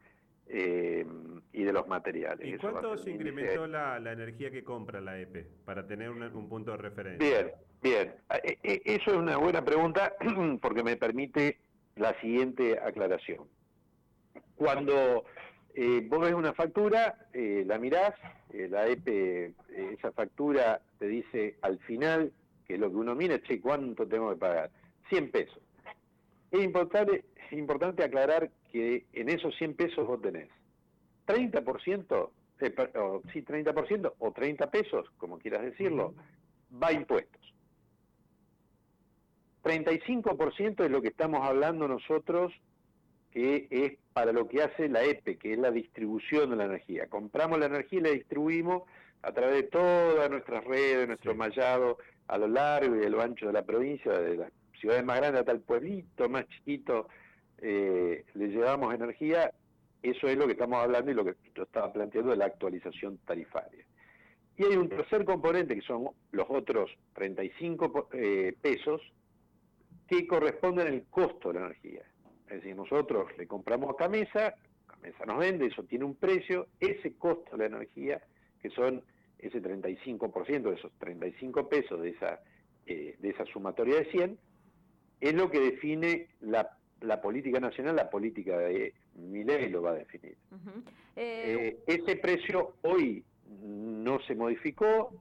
eh, 0.49 1.07
y 1.53 1.63
de 1.63 1.73
los 1.73 1.89
materiales. 1.89 2.47
¿Y 2.47 2.59
cuánto 2.59 2.99
se 2.99 3.11
incrementó 3.11 3.67
la, 3.67 3.97
energía 3.97 4.51
que 4.51 4.63
compra 4.63 5.01
la 5.01 5.19
EPE 5.19 5.47
para 5.65 5.87
tener 5.87 6.11
un, 6.11 6.49
punto 6.49 6.73
de 6.73 6.77
referencia? 6.77 7.27
Bien, 7.27 7.53
bien. 7.83 8.15
Eso 8.63 9.11
es 9.13 9.17
una 9.17 9.39
buena 9.39 9.65
pregunta 9.65 10.13
porque 10.61 10.83
me 10.83 10.97
permite 10.97 11.64
la 11.97 12.19
siguiente 12.21 12.79
aclaración. 12.79 13.47
Cuando 14.57 15.25
eh, 15.75 16.07
vos 16.09 16.21
ves 16.21 16.35
una 16.35 16.53
factura, 16.53 17.29
eh, 17.33 17.65
la 17.67 17.79
mirás, 17.79 18.15
eh, 18.53 18.69
la 18.69 18.87
EPE, 18.87 19.55
esa 19.93 20.13
factura 20.13 20.81
te 20.99 21.09
dice 21.09 21.57
al 21.63 21.79
final, 21.81 22.33
que 22.67 22.79
lo 22.79 22.91
que 22.91 22.97
uno 22.97 23.15
mira, 23.15 23.41
che, 23.43 23.61
¿cuánto 23.61 24.07
tengo 24.07 24.31
que 24.31 24.37
pagar? 24.37 24.71
100 25.09 25.31
pesos. 25.31 25.59
Es 26.51 26.63
importante, 26.63 27.25
es 27.47 27.53
importante 27.53 28.05
aclarar 28.05 28.51
que 28.71 29.05
en 29.13 29.29
esos 29.29 29.55
100 29.57 29.75
pesos 29.75 30.07
vos 30.07 30.21
tenés 30.23 30.49
30%, 31.27 32.31
o, 32.97 33.23
sí, 33.33 33.43
30% 33.43 34.13
o 34.19 34.33
30 34.33 34.71
pesos, 34.71 35.11
como 35.19 35.39
quieras 35.39 35.63
decirlo, 35.63 36.15
va 36.83 36.89
a 36.89 36.93
impuestos. 36.93 37.44
35% 39.65 40.85
es 40.85 40.91
lo 40.91 41.03
que 41.03 41.09
estamos 41.09 41.41
hablando 41.47 41.89
nosotros, 41.89 42.53
que 43.33 43.67
es 43.71 43.95
para 44.13 44.33
lo 44.33 44.47
que 44.47 44.63
hace 44.63 44.89
la 44.89 45.03
EPE, 45.03 45.39
que 45.39 45.55
es 45.55 45.59
la 45.59 45.71
distribución 45.71 46.51
de 46.51 46.57
la 46.57 46.67
energía. 46.67 47.09
Compramos 47.09 47.59
la 47.59 47.67
energía 47.67 47.99
y 47.99 48.03
la 48.03 48.11
distribuimos 48.11 48.83
a 49.23 49.33
través 49.33 49.57
de 49.57 49.63
todas 49.65 50.31
nuestras 50.31 50.63
redes, 50.65 51.09
nuestro 51.09 51.35
mallado 51.35 51.99
a 52.29 52.39
lo 52.39 52.47
largo 52.47 52.97
y 52.97 53.05
a 53.05 53.09
lo 53.09 53.21
ancho 53.21 53.47
de 53.47 53.53
la 53.55 53.65
provincia, 53.65 54.13
de 54.13 54.37
las 54.37 54.53
ciudades 54.79 55.05
más 55.05 55.17
grandes 55.19 55.41
hasta 55.41 55.53
el 55.53 55.61
pueblito 55.61 56.29
más 56.29 56.47
chiquito, 56.49 57.09
eh, 57.59 58.25
le 58.35 58.49
llevamos 58.49 58.95
energía. 58.95 59.51
Eso 60.03 60.29
es 60.29 60.37
lo 60.37 60.45
que 60.45 60.53
estamos 60.53 60.79
hablando 60.79 61.11
y 61.11 61.15
lo 61.15 61.25
que 61.25 61.35
yo 61.55 61.63
estaba 61.63 61.91
planteando 61.91 62.33
de 62.33 62.37
la 62.37 62.45
actualización 62.45 63.19
tarifaria. 63.27 63.85
Y 64.59 64.65
hay 64.65 64.77
un 64.77 64.91
tercer 64.91 65.25
componente 65.25 65.75
que 65.75 65.81
son 65.81 66.11
los 66.31 66.47
otros 66.51 66.91
35 67.15 68.09
eh, 68.13 68.55
pesos 68.61 69.01
que 70.09 70.27
corresponden 70.27 70.89
al 70.89 71.05
costo 71.05 71.53
de 71.53 71.61
la 71.61 71.67
energía. 71.67 72.03
Es 72.49 72.57
decir, 72.57 72.77
nosotros 72.77 73.27
le 73.39 73.47
compramos 73.47 73.91
a 73.91 73.97
Camesa, 73.97 74.55
Camesa 74.87 75.25
nos 75.27 75.39
vende, 75.39 75.67
eso 75.67 75.83
tiene 75.85 76.05
un 76.05 76.15
precio, 76.15 76.69
ese 76.79 77.15
costo 77.15 77.57
de 77.57 77.69
la 77.69 77.77
energía, 77.77 78.23
que 78.61 78.71
son 78.71 79.03
ese 79.39 79.63
35% 79.63 80.63
de 80.63 80.75
esos 80.75 80.93
35 80.99 81.69
pesos 81.69 82.01
de 82.01 82.11
esa, 82.11 82.41
eh, 82.87 83.17
de 83.19 83.29
esa 83.31 83.45
sumatoria 83.47 83.97
de 83.97 84.05
100, 84.07 84.39
es 85.21 85.35
lo 85.35 85.51
que 85.51 85.61
define 85.61 86.29
la, 86.41 86.71
política 87.23 87.61
nacional, 87.61 87.97
la 87.97 88.11
política 88.11 88.59
de 88.59 88.93
ley 89.15 89.69
lo 89.69 89.83
va 89.83 89.91
a 89.91 89.95
definir. 89.95 90.37
Eh, 91.17 91.79
ese 91.87 92.17
precio 92.17 92.75
hoy 92.83 93.25
no 93.63 94.21
se 94.21 94.35
modificó, 94.35 95.13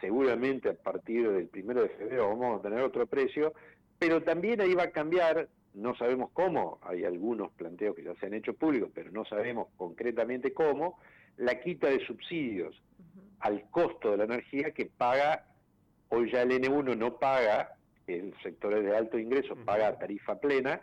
seguramente 0.00 0.70
a 0.70 0.74
partir 0.74 1.30
del 1.30 1.48
primero 1.48 1.82
de 1.82 1.90
febrero 1.90 2.28
vamos 2.28 2.58
a 2.58 2.62
tener 2.62 2.80
otro 2.80 3.06
precio, 3.06 3.52
pero 3.98 4.22
también 4.22 4.60
ahí 4.60 4.74
va 4.74 4.84
a 4.84 4.90
cambiar, 4.90 5.48
no 5.74 5.96
sabemos 5.96 6.30
cómo, 6.32 6.78
hay 6.82 7.04
algunos 7.04 7.50
planteos 7.52 7.96
que 7.96 8.04
ya 8.04 8.14
se 8.16 8.26
han 8.26 8.34
hecho 8.34 8.54
públicos, 8.54 8.90
pero 8.94 9.10
no 9.10 9.24
sabemos 9.24 9.68
concretamente 9.76 10.52
cómo, 10.52 10.98
la 11.36 11.60
quita 11.60 11.88
de 11.88 12.04
subsidios 12.06 12.80
al 13.40 13.68
costo 13.70 14.10
de 14.10 14.16
la 14.18 14.24
energía 14.24 14.72
que 14.72 14.86
paga, 14.86 15.46
hoy 16.08 16.30
ya 16.32 16.42
el 16.42 16.50
N1 16.50 16.96
no 16.96 17.18
paga, 17.18 17.76
el 18.06 18.34
sector 18.42 18.82
de 18.82 18.96
alto 18.96 19.18
ingreso 19.18 19.54
paga 19.56 19.98
tarifa 19.98 20.40
plena, 20.40 20.80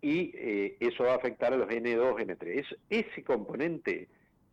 y 0.00 0.32
eh, 0.34 0.76
eso 0.80 1.04
va 1.04 1.12
a 1.12 1.16
afectar 1.16 1.52
a 1.52 1.56
los 1.56 1.68
N2, 1.68 2.26
N3. 2.26 2.76
ese 2.90 3.22
componente 3.22 4.08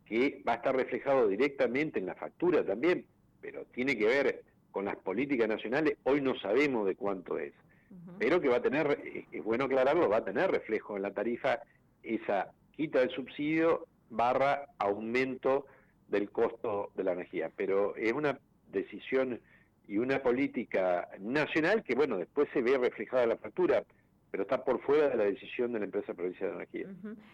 que 0.06 0.42
va 0.46 0.54
a 0.54 0.56
estar 0.56 0.74
reflejado 0.74 1.28
directamente 1.28 1.98
en 1.98 2.06
la 2.06 2.14
factura 2.14 2.64
también, 2.64 3.04
pero 3.40 3.64
tiene 3.66 3.96
que 3.96 4.06
ver 4.06 4.42
con 4.70 4.84
las 4.84 4.96
políticas 4.96 5.48
nacionales, 5.48 5.96
hoy 6.04 6.20
no 6.20 6.38
sabemos 6.38 6.86
de 6.86 6.94
cuánto 6.94 7.38
es, 7.38 7.52
pero 8.18 8.40
que 8.40 8.48
va 8.48 8.56
a 8.56 8.62
tener, 8.62 9.26
es 9.32 9.44
bueno 9.44 9.64
aclararlo, 9.64 10.08
va 10.08 10.18
a 10.18 10.24
tener 10.24 10.50
reflejo 10.50 10.96
en 10.96 11.02
la 11.02 11.12
tarifa 11.12 11.60
esa 12.02 12.52
quita 12.76 13.00
del 13.00 13.10
subsidio 13.10 13.86
barra 14.10 14.66
aumento 14.78 15.66
del 16.08 16.30
costo 16.30 16.90
de 16.94 17.04
la 17.04 17.12
energía. 17.12 17.50
Pero 17.56 17.96
es 17.96 18.12
una 18.12 18.38
decisión 18.70 19.40
y 19.88 19.98
una 19.98 20.22
política 20.22 21.08
nacional 21.18 21.82
que, 21.82 21.94
bueno, 21.94 22.16
después 22.18 22.48
se 22.52 22.62
ve 22.62 22.78
reflejada 22.78 23.24
en 23.24 23.30
la 23.30 23.36
factura 23.36 23.84
pero 24.30 24.44
está 24.44 24.64
por 24.64 24.80
fuera 24.80 25.08
de 25.08 25.16
la 25.16 25.24
decisión 25.24 25.72
de 25.72 25.80
la 25.80 25.84
empresa 25.86 26.14
provincial 26.14 26.50
de 26.50 26.56
energía. 26.56 26.86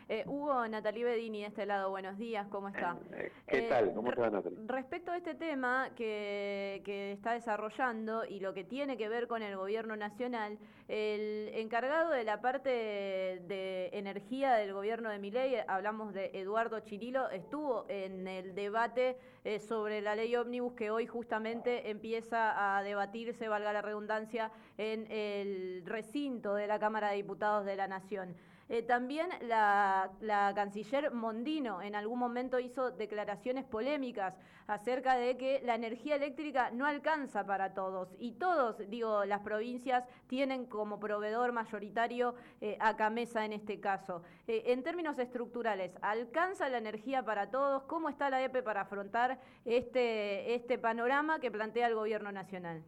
Eh, 0.08 0.24
Hugo, 0.26 0.66
Natalie 0.68 1.04
Bedini 1.04 1.40
de 1.42 1.48
este 1.48 1.66
lado, 1.66 1.90
buenos 1.90 2.16
días, 2.16 2.46
¿cómo 2.48 2.68
está? 2.68 2.96
Eh, 3.12 3.30
¿Qué 3.46 3.62
tal? 3.62 3.92
¿Cómo 3.94 4.10
está 4.10 4.30
Natalie? 4.30 4.58
Respecto 4.66 5.10
a 5.10 5.16
este 5.16 5.34
tema 5.34 5.90
que, 5.94 6.82
que, 6.84 7.12
está 7.12 7.32
desarrollando 7.32 8.24
y 8.24 8.40
lo 8.40 8.54
que 8.54 8.64
tiene 8.64 8.96
que 8.96 9.08
ver 9.08 9.26
con 9.26 9.42
el 9.42 9.56
gobierno 9.56 9.96
nacional, 9.96 10.58
el 10.88 11.50
encargado 11.54 12.10
de 12.10 12.24
la 12.24 12.40
parte 12.40 12.70
de 12.70 13.90
energía 13.92 14.54
del 14.54 14.72
gobierno 14.72 15.10
de 15.10 15.18
Miley, 15.18 15.56
hablamos 15.66 16.14
de 16.14 16.30
Eduardo 16.32 16.80
Chirilo, 16.80 17.28
estuvo 17.30 17.84
en 17.88 18.26
el 18.26 18.54
debate 18.54 19.16
eh, 19.44 19.60
sobre 19.60 20.00
la 20.00 20.16
ley 20.16 20.34
ómnibus 20.34 20.72
que 20.72 20.90
hoy 20.90 21.06
justamente 21.06 21.90
empieza 21.90 22.76
a 22.76 22.82
debatirse, 22.82 23.48
valga 23.48 23.72
la 23.72 23.82
redundancia, 23.82 24.50
en 24.76 25.06
el 25.10 25.82
recinto 25.86 26.54
de 26.54 26.66
la 26.66 26.78
Cámara 26.86 27.10
de 27.10 27.16
Diputados 27.16 27.66
de 27.66 27.74
la 27.74 27.88
Nación. 27.88 28.36
Eh, 28.68 28.82
también 28.82 29.28
la, 29.40 30.12
canciller 30.54 31.12
Mondino 31.12 31.82
en 31.82 31.96
algún 31.96 32.20
momento 32.20 32.60
hizo 32.60 32.92
declaraciones 32.92 33.64
polémicas 33.64 34.34
acerca 34.68 35.16
de 35.16 35.36
que 35.36 35.60
la 35.64 35.74
energía 35.74 36.14
eléctrica 36.14 36.70
no 36.70 36.86
alcanza 36.86 37.44
para 37.44 37.74
todos 37.74 38.14
y 38.20 38.34
todos, 38.34 38.76
digo, 38.88 39.24
las 39.24 39.40
provincias 39.40 40.04
tienen 40.28 40.66
como 40.66 41.00
proveedor 41.00 41.50
mayoritario 41.50 42.36
eh, 42.60 42.76
a 42.78 42.94
Camesa 42.94 43.44
en 43.44 43.52
este 43.52 43.80
caso. 43.80 44.22
Eh, 44.46 44.62
en 44.66 44.84
términos 44.84 45.18
estructurales, 45.18 45.90
¿alcanza 46.02 46.68
la 46.68 46.78
energía 46.78 47.24
para 47.24 47.50
todos? 47.50 47.82
¿Cómo 47.82 48.08
está 48.08 48.30
la 48.30 48.44
EPE 48.44 48.62
para 48.62 48.82
afrontar 48.82 49.40
este, 49.64 50.54
este 50.54 50.78
panorama 50.78 51.40
que 51.40 51.50
plantea 51.50 51.88
el 51.88 51.96
gobierno 51.96 52.30
nacional? 52.30 52.84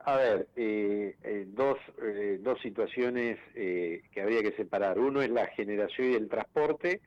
A 0.00 0.16
ver, 0.16 0.48
eh, 0.56 1.16
eh, 1.22 1.44
dos, 1.48 1.76
eh, 2.02 2.38
dos 2.40 2.60
situaciones 2.60 3.38
que 3.52 4.22
habría 4.22 4.42
que 4.42 4.52
separar. 4.52 4.98
Uno 4.98 5.20
es 5.20 5.30
la 5.30 5.46
generación 5.48 6.12
y 6.12 6.14
el 6.14 6.28
transporte, 6.28 7.00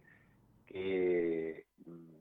que, 0.67 1.65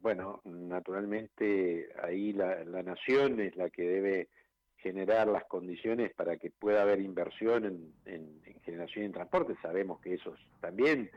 bueno, 0.01 0.41
naturalmente 0.45 1.89
ahí 2.03 2.33
la, 2.33 2.65
nación 2.83 3.41
es 3.41 3.57
la 3.57 3.69
que 3.69 3.83
debe 3.83 4.29
generar 4.77 5.27
las 5.29 5.45
condiciones 5.45 6.15
para 6.15 6.37
que 6.37 6.51
pueda 6.51 6.83
haber 6.83 7.01
inversión 7.01 7.65
en, 7.65 7.93
en, 8.07 8.61
generación 8.63 9.07
y 9.07 9.11
transporte. 9.11 9.57
Sabemos 9.61 10.01
que 10.01 10.15
eso 10.15 10.35
también 10.61 11.11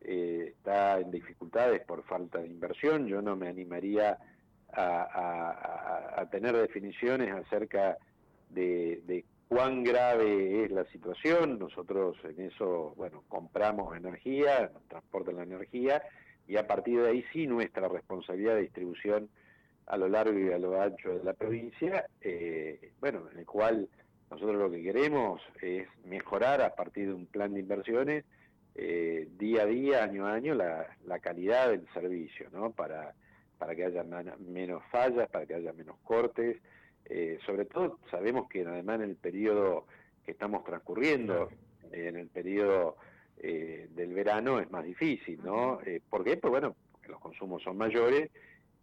está 0.00 0.98
en 0.98 1.10
dificultades 1.10 1.82
por 1.84 2.04
falta 2.04 2.38
de 2.38 2.48
inversión. 2.48 3.06
Yo 3.06 3.22
no 3.22 3.36
me 3.36 3.48
animaría 3.48 4.18
a, 4.72 6.20
a 6.20 6.30
tener 6.30 6.56
definiciones 6.56 7.30
acerca 7.32 7.90
de, 7.90 8.13
cuán 9.48 9.84
grave 9.84 10.64
es 10.64 10.70
la 10.70 10.84
situación. 10.86 11.58
Nosotros 11.58 12.16
en 12.24 12.46
eso, 12.46 12.94
bueno, 12.96 13.24
compramos 13.28 13.96
energía, 13.96 14.70
transportan 14.88 15.36
la 15.36 15.42
energía 15.42 16.02
y 16.46 16.56
a 16.56 16.66
partir 16.66 17.00
de 17.00 17.08
ahí 17.08 17.24
sí 17.32 17.46
nuestra 17.46 17.88
responsabilidad 17.88 18.54
de 18.56 18.62
distribución 18.62 19.28
a 19.86 19.96
lo 19.96 20.08
largo 20.08 20.38
y 20.38 20.50
a 20.50 20.58
lo 20.58 20.80
ancho 20.80 21.18
de 21.18 21.24
la 21.24 21.34
provincia, 21.34 22.06
eh, 22.20 22.92
bueno, 23.00 23.28
en 23.30 23.38
el 23.38 23.46
cual 23.46 23.88
nosotros 24.30 24.56
lo 24.56 24.70
que 24.70 24.82
queremos 24.82 25.42
es 25.60 25.86
mejorar 26.04 26.62
a 26.62 26.74
partir 26.74 27.08
de 27.08 27.14
un 27.14 27.26
plan 27.26 27.52
de 27.52 27.60
inversiones 27.60 28.24
eh, 28.74 29.28
día 29.38 29.62
a 29.62 29.66
día, 29.66 30.02
año 30.02 30.26
a 30.26 30.32
año, 30.32 30.54
la, 30.54 30.96
la 31.06 31.18
calidad 31.20 31.68
del 31.70 31.86
servicio, 31.92 32.48
¿no? 32.50 32.70
Para, 32.70 33.14
para 33.58 33.74
que 33.74 33.84
haya 33.84 34.02
menos 34.38 34.82
fallas, 34.90 35.28
para 35.30 35.46
que 35.46 35.54
haya 35.54 35.72
menos 35.72 35.96
cortes, 36.02 36.56
eh, 37.06 37.38
sobre 37.44 37.66
todo 37.66 37.98
sabemos 38.10 38.48
que 38.48 38.62
además 38.62 38.96
en 38.96 39.10
el 39.10 39.16
periodo 39.16 39.86
que 40.24 40.32
estamos 40.32 40.64
transcurriendo, 40.64 41.50
en 41.92 42.16
el 42.16 42.28
periodo 42.28 42.96
eh, 43.36 43.88
del 43.94 44.14
verano 44.14 44.58
es 44.58 44.70
más 44.70 44.84
difícil, 44.84 45.40
¿no? 45.44 45.80
Eh, 45.84 46.00
¿Por 46.08 46.24
qué? 46.24 46.36
Pues 46.38 46.50
bueno, 46.50 46.74
porque 46.92 47.08
los 47.08 47.20
consumos 47.20 47.62
son 47.62 47.76
mayores 47.76 48.30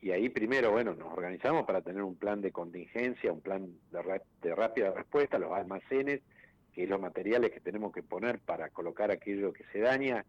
y 0.02 0.12
ahí 0.12 0.30
primero, 0.30 0.72
bueno, 0.72 0.94
nos 0.94 1.12
organizamos 1.12 1.66
para 1.66 1.82
tener 1.82 2.04
un 2.04 2.16
plan 2.16 2.42
de 2.42 2.52
contingencia, 2.52 3.32
un 3.32 3.42
plan 3.42 3.68
de, 3.92 4.22
de 4.42 4.56
rápida 4.56 4.92
respuesta, 4.92 5.40
los 5.40 5.52
almacenes, 5.52 6.22
que 6.74 6.84
es 6.84 6.90
los 6.90 7.02
materiales 7.02 7.52
que 7.52 7.60
tenemos 7.60 7.92
que 7.92 8.04
poner 8.04 8.40
para 8.40 8.70
colocar 8.70 9.12
aquello 9.12 9.52
que 9.52 9.64
se 9.72 9.80
daña, 9.80 10.26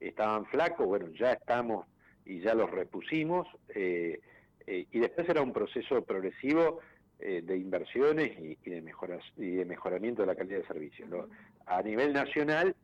estaban 0.00 0.46
flacos, 0.46 0.86
bueno, 0.86 1.08
ya 1.10 1.32
estamos 1.32 1.86
y 2.26 2.40
ya 2.40 2.54
los 2.54 2.70
repusimos, 2.70 3.46
y 3.74 4.98
después 4.98 5.28
era 5.28 5.42
un 5.42 5.52
proceso 5.52 6.02
progresivo 6.04 6.80
eh, 7.26 7.40
de 7.40 7.56
inversiones 7.56 8.38
y, 8.38 8.54
de 8.68 8.82
mejoras, 8.82 9.24
y 9.38 9.52
de 9.52 9.64
mejoramiento 9.64 10.20
de 10.20 10.26
la 10.26 10.34
calidad 10.34 10.58
de 10.58 10.66
servicio. 10.66 11.06
A 11.64 11.80
nivel 11.80 12.12
nacional, 12.12 12.76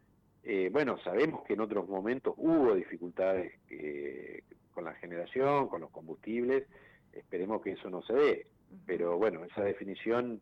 eh, 0.45 0.71
bueno, 0.73 0.97
sabemos 1.05 1.45
que 1.45 1.53
en 1.53 1.61
otros 1.61 1.87
momentos 1.87 2.33
hubo 2.39 2.75
dificultades 2.75 3.53
eh, 3.69 4.43
con 4.73 4.85
la 4.85 4.95
generación, 4.95 5.69
con 5.69 5.83
los 5.83 5.91
combustibles, 5.91 6.65
esperemos 7.13 7.61
que 7.61 7.73
eso 7.73 7.91
no 7.91 8.01
se 8.01 8.15
dé, 8.15 8.47
pero 8.87 9.19
bueno, 9.19 9.45
esa 9.45 9.63
definición 9.63 10.41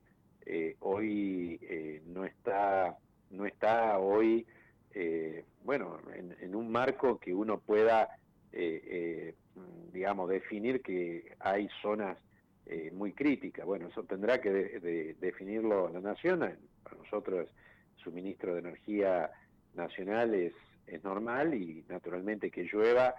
hoy 0.78 1.60
no 2.06 2.24
está 2.24 2.96
no 3.30 3.46
está 3.46 3.98
hoy 3.98 4.46
bueno 5.64 5.98
en, 6.14 6.36
en, 6.40 6.54
un 6.54 6.70
marco 6.70 7.18
que 7.18 7.34
uno 7.34 7.58
pueda 7.58 8.16
digamos 9.92 10.30
definir 10.30 10.82
que 10.82 11.34
hay 11.40 11.68
zonas 11.82 12.16
eh, 12.68 12.90
muy 12.92 13.12
crítica. 13.12 13.64
Bueno, 13.64 13.88
eso 13.88 14.04
tendrá 14.04 14.40
que 14.40 14.50
definirlo 15.18 15.88
la 15.88 16.00
Nación. 16.00 16.40
Para 16.82 16.96
nosotros, 16.96 17.48
suministro 17.96 18.54
de 18.54 18.60
energía 18.60 19.30
nacional 19.74 20.34
es, 20.34 20.52
es 20.86 21.02
normal 21.02 21.54
y 21.54 21.84
naturalmente 21.88 22.50
que 22.50 22.64
llueva 22.64 23.14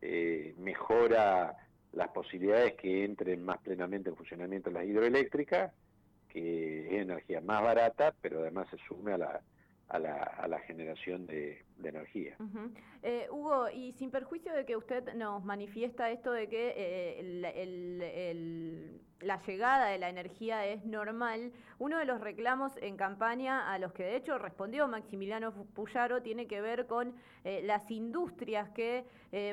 eh, 0.00 0.54
mejora 0.58 1.56
las 1.92 2.08
posibilidades 2.08 2.74
que 2.74 3.04
entren 3.04 3.44
más 3.44 3.58
plenamente 3.58 4.10
en 4.10 4.16
funcionamiento 4.16 4.70
las 4.70 4.84
hidroeléctricas, 4.84 5.72
que 6.28 6.86
es 6.86 7.02
energía 7.02 7.40
más 7.40 7.62
barata, 7.62 8.14
pero 8.20 8.40
además 8.40 8.68
se 8.70 8.78
sume 8.86 9.12
a 9.12 9.18
la, 9.18 9.40
a 9.88 9.98
la, 9.98 10.14
a 10.14 10.46
la 10.46 10.60
generación 10.60 11.26
de, 11.26 11.64
energía. 11.88 12.36
Eh, 13.02 13.28
Hugo, 13.30 13.70
y 13.70 13.92
sin 13.92 14.10
perjuicio 14.10 14.52
de 14.52 14.66
que 14.66 14.76
usted 14.76 15.14
nos 15.14 15.42
manifiesta 15.42 16.10
esto 16.10 16.32
de 16.32 16.48
que 16.48 16.74
eh, 16.76 17.22
la 19.20 19.40
llegada 19.42 19.86
de 19.86 19.98
la 19.98 20.10
energía 20.10 20.66
es 20.66 20.84
normal, 20.84 21.52
uno 21.78 21.98
de 21.98 22.04
los 22.04 22.20
reclamos 22.20 22.76
en 22.78 22.96
campaña 22.96 23.72
a 23.72 23.78
los 23.78 23.92
que 23.92 24.04
de 24.04 24.16
hecho 24.16 24.38
respondió 24.38 24.86
Maximiliano 24.86 25.52
Puyaro 25.74 26.22
tiene 26.22 26.46
que 26.46 26.60
ver 26.60 26.86
con 26.86 27.14
eh, 27.44 27.62
las 27.64 27.90
industrias 27.90 28.68
que 28.70 29.06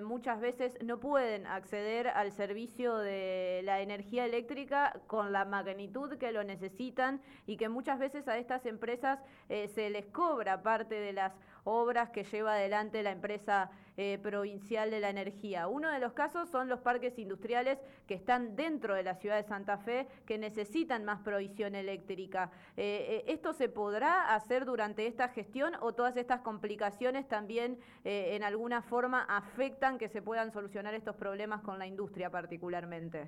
muchas 0.04 0.42
veces 0.42 0.76
no 0.84 1.00
pueden 1.00 1.46
acceder 1.46 2.08
al 2.08 2.32
servicio 2.32 2.98
de 2.98 3.62
la 3.64 3.80
energía 3.82 4.26
eléctrica 4.26 5.00
con 5.06 5.32
la 5.32 5.46
magnitud 5.46 6.18
que 6.18 6.32
lo 6.32 6.44
necesitan 6.44 7.22
y 7.46 7.58
que 7.58 7.70
muchas 7.70 8.00
veces 8.00 8.28
a 8.28 8.40
estas 8.40 8.66
empresas 8.66 9.20
se 9.48 9.92
les 9.92 10.08
cobra 10.08 10.64
parte 10.64 10.96
de 10.96 11.14
las 11.14 11.32
obras 11.68 12.10
que 12.12 12.24
lleva 12.24 12.54
adelante 12.54 13.04
la 13.04 13.12
empresa 13.12 13.70
eh, 13.98 14.20
provincial 14.22 14.90
de 14.90 15.00
la 15.00 15.10
energía. 15.10 15.68
Uno 15.68 15.92
de 15.92 16.00
los 16.00 16.14
casos 16.14 16.50
son 16.50 16.70
los 16.70 16.80
parques 16.80 17.18
industriales 17.20 17.78
que 18.08 18.14
están 18.14 18.56
dentro 18.56 18.96
de 18.96 19.04
la 19.04 19.16
ciudad 19.16 19.36
de 19.36 19.44
Santa 19.44 19.78
Fe, 19.80 20.08
que 20.26 20.38
necesitan 20.38 21.04
más 21.04 21.20
provisión 21.22 21.76
eléctrica. 21.76 22.52
Eh, 22.78 23.24
eh, 23.26 23.34
¿Esto 23.34 23.54
se 23.54 23.68
podrá 23.68 24.34
hacer 24.36 24.66
durante 24.66 25.08
esta 25.08 25.28
gestión 25.30 25.74
o 25.82 25.94
todas 25.94 26.16
estas 26.16 26.42
complicaciones 26.42 27.28
también 27.28 27.80
en 28.04 28.44
alguna 28.44 28.82
forma 28.82 29.24
afectan 29.24 29.98
que 29.98 30.08
se 30.08 30.22
puedan 30.22 30.52
solucionar 30.52 30.94
estos 30.94 31.16
problemas 31.16 31.62
con 31.62 31.78
la 31.78 31.88
industria 31.88 32.30
particularmente? 32.30 33.28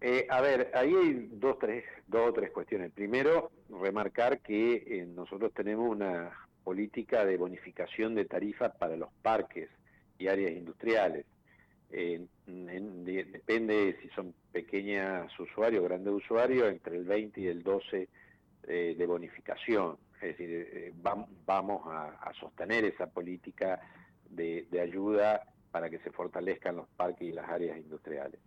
Eh, 0.00 0.26
a 0.28 0.40
ver, 0.40 0.72
ahí 0.74 0.92
hay 0.92 1.28
dos, 1.30 1.58
tres, 1.60 1.84
dos 2.08 2.30
o 2.30 2.32
tres 2.32 2.50
cuestiones. 2.50 2.90
Primero, 2.90 3.52
remarcar 3.70 4.40
que 4.40 5.06
nosotros 5.14 5.52
tenemos 5.54 5.88
una 5.88 6.41
política 6.64 7.24
de 7.24 7.36
bonificación 7.36 8.14
de 8.14 8.24
tarifas 8.24 8.74
para 8.76 8.96
los 8.96 9.10
parques 9.22 9.68
y 10.18 10.28
áreas 10.28 10.52
industriales. 10.52 11.26
Eh, 11.90 12.24
depende 12.46 13.98
si 14.00 14.08
son 14.10 14.34
pequeños 14.50 15.38
usuarios, 15.38 15.84
grandes 15.84 16.14
usuarios, 16.14 16.68
entre 16.70 16.96
el 16.96 17.04
20 17.04 17.40
y 17.40 17.46
el 17.48 17.62
12 17.62 18.08
de 18.62 19.06
bonificación. 19.06 19.98
Es 20.22 20.38
decir, 20.38 20.94
vamos 21.02 21.82
a, 21.86 22.32
sostener 22.38 22.84
esa 22.84 23.08
política 23.08 23.80
de 24.30 24.80
ayuda 24.80 25.42
para 25.72 25.90
que 25.90 25.98
se 25.98 26.10
fortalezcan 26.10 26.76
los 26.76 26.88
parques 26.90 27.28
y 27.28 27.32
las 27.32 27.48
áreas 27.48 27.76
industriales. 27.78 28.38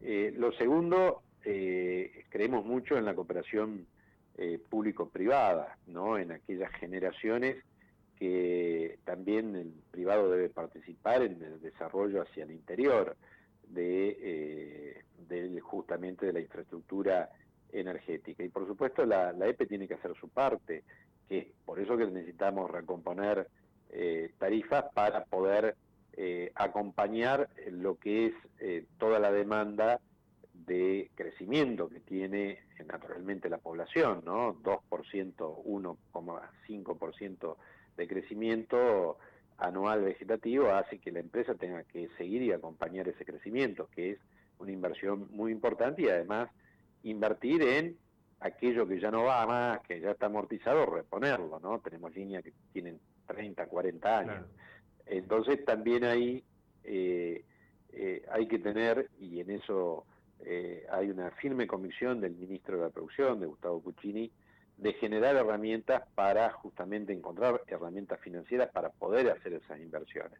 Eh, 0.00 0.34
lo 0.36 0.52
segundo, 0.52 1.22
eh, 1.44 2.24
creemos 2.28 2.66
mucho 2.66 2.98
en 2.98 3.06
la 3.06 3.14
cooperación 3.14 3.86
eh, 4.36 4.58
público-privada, 4.68 5.78
¿no? 5.86 6.18
en 6.18 6.32
aquellas 6.32 6.72
generaciones 6.72 7.56
que 8.18 8.98
también 9.04 9.56
el 9.56 9.72
privado 9.90 10.30
debe 10.30 10.48
participar 10.48 11.22
en 11.22 11.42
el 11.42 11.60
desarrollo 11.60 12.22
hacia 12.22 12.44
el 12.44 12.52
interior 12.52 13.16
de, 13.68 15.02
justamente 15.62 16.26
de 16.26 16.32
la 16.32 16.40
infraestructura 16.40 17.30
energética. 17.72 18.44
Y 18.44 18.48
por 18.48 18.66
supuesto 18.66 19.04
la, 19.04 19.30
EPE 19.30 19.66
tiene 19.66 19.88
que 19.88 19.94
hacer 19.94 20.14
su 20.14 20.28
parte, 20.28 20.84
que 21.28 21.52
por 21.64 21.80
eso 21.80 21.96
que 21.96 22.06
necesitamos 22.06 22.70
recomponer 22.70 23.48
tarifas 24.38 24.84
para 24.94 25.24
poder 25.24 25.76
eh, 26.16 26.52
acompañar 26.54 27.48
lo 27.72 27.98
que 27.98 28.26
es 28.26 28.34
eh, 28.60 28.84
toda 28.98 29.18
la 29.18 29.32
demanda 29.32 30.00
de 30.66 31.10
crecimiento 31.14 31.88
que 31.88 32.00
tiene 32.00 32.58
naturalmente 32.86 33.48
la 33.48 33.58
población, 33.58 34.22
¿no? 34.24 34.54
2%, 34.62 34.80
1,5% 35.64 37.56
de 37.96 38.08
crecimiento 38.08 39.18
anual 39.58 40.02
vegetativo 40.02 40.70
hace 40.72 40.98
que 40.98 41.12
la 41.12 41.20
empresa 41.20 41.54
tenga 41.54 41.84
que 41.84 42.08
seguir 42.18 42.42
y 42.42 42.52
acompañar 42.52 43.08
ese 43.08 43.24
crecimiento, 43.24 43.88
que 43.94 44.12
es 44.12 44.18
una 44.58 44.72
inversión 44.72 45.28
muy 45.30 45.52
importante 45.52 46.02
y 46.02 46.08
además 46.08 46.50
invertir 47.02 47.62
en 47.62 47.96
aquello 48.40 48.86
que 48.86 49.00
ya 49.00 49.10
no 49.10 49.24
va 49.24 49.46
más, 49.46 49.80
que 49.80 50.00
ya 50.00 50.10
está 50.10 50.26
amortizado, 50.26 50.86
reponerlo, 50.86 51.60
¿no? 51.60 51.78
Tenemos 51.80 52.14
líneas 52.14 52.42
que 52.42 52.52
tienen 52.72 52.98
30, 53.26 53.66
40 53.66 54.18
años. 54.18 54.46
Entonces 55.06 55.64
también 55.64 56.04
ahí 56.04 56.42
eh, 56.82 57.44
eh, 57.92 58.24
hay 58.30 58.46
que 58.46 58.58
tener, 58.58 59.08
y 59.18 59.40
en 59.40 59.50
eso 59.50 60.04
eh, 60.44 60.86
hay 60.90 61.10
una 61.10 61.30
firme 61.32 61.66
convicción 61.66 62.20
del 62.20 62.34
ministro 62.34 62.76
de 62.76 62.82
la 62.84 62.90
Producción, 62.90 63.40
de 63.40 63.46
Gustavo 63.46 63.82
Cuccini, 63.82 64.30
de 64.76 64.92
generar 64.94 65.36
herramientas 65.36 66.02
para 66.14 66.50
justamente 66.50 67.12
encontrar 67.12 67.62
herramientas 67.66 68.20
financieras 68.20 68.70
para 68.72 68.90
poder 68.90 69.30
hacer 69.30 69.54
esas 69.54 69.78
inversiones. 69.80 70.38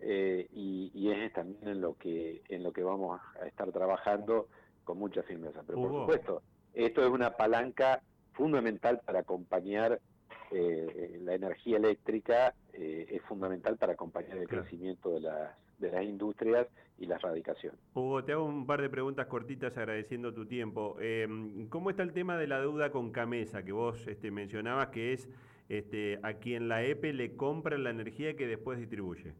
y, 0.00 1.10
es 1.10 1.32
también 1.32 1.66
en 1.66 1.80
lo 1.80 1.96
que 1.96 2.42
en 2.48 2.62
lo 2.62 2.72
que 2.72 2.82
vamos 2.82 3.20
a 3.40 3.46
estar 3.46 3.72
trabajando 3.72 4.48
con 4.84 4.98
mucha 4.98 5.22
firmeza. 5.22 5.62
Pero 5.66 5.80
por 5.80 5.90
supuesto, 5.90 6.42
esto 6.74 7.02
es 7.02 7.10
una 7.10 7.36
palanca 7.36 8.02
fundamental 8.32 9.00
para 9.04 9.20
acompañar 9.20 10.00
eh, 10.50 11.18
la 11.22 11.34
energía 11.34 11.76
eléctrica 11.76 12.54
eh, 12.72 13.06
es 13.10 13.22
fundamental 13.22 13.76
para 13.76 13.92
acompañar 13.92 14.38
el 14.38 14.48
crecimiento 14.48 15.10
de 15.14 15.20
las, 15.20 15.50
de 15.78 15.92
las 15.92 16.04
industrias 16.04 16.66
y 16.98 17.06
la 17.06 17.16
erradicación. 17.16 17.74
Hugo, 17.94 18.24
te 18.24 18.32
hago 18.32 18.44
un 18.44 18.66
par 18.66 18.82
de 18.82 18.90
preguntas 18.90 19.26
cortitas 19.26 19.76
agradeciendo 19.76 20.32
tu 20.32 20.46
tiempo. 20.46 20.96
Em, 21.00 21.68
¿Cómo 21.68 21.90
está 21.90 22.02
el 22.02 22.12
tema 22.12 22.36
de 22.36 22.46
la 22.46 22.60
deuda 22.60 22.90
con 22.90 23.10
Camesa, 23.12 23.62
que 23.62 23.72
vos 23.72 24.06
este, 24.08 24.30
mencionabas 24.30 24.88
que 24.88 25.12
es 25.12 25.28
este, 25.68 26.18
a 26.22 26.34
quien 26.34 26.68
la 26.68 26.82
EPE 26.82 27.12
le 27.12 27.36
compra 27.36 27.78
la 27.78 27.90
energía 27.90 28.36
que 28.36 28.46
después 28.46 28.78
distribuye? 28.78 29.34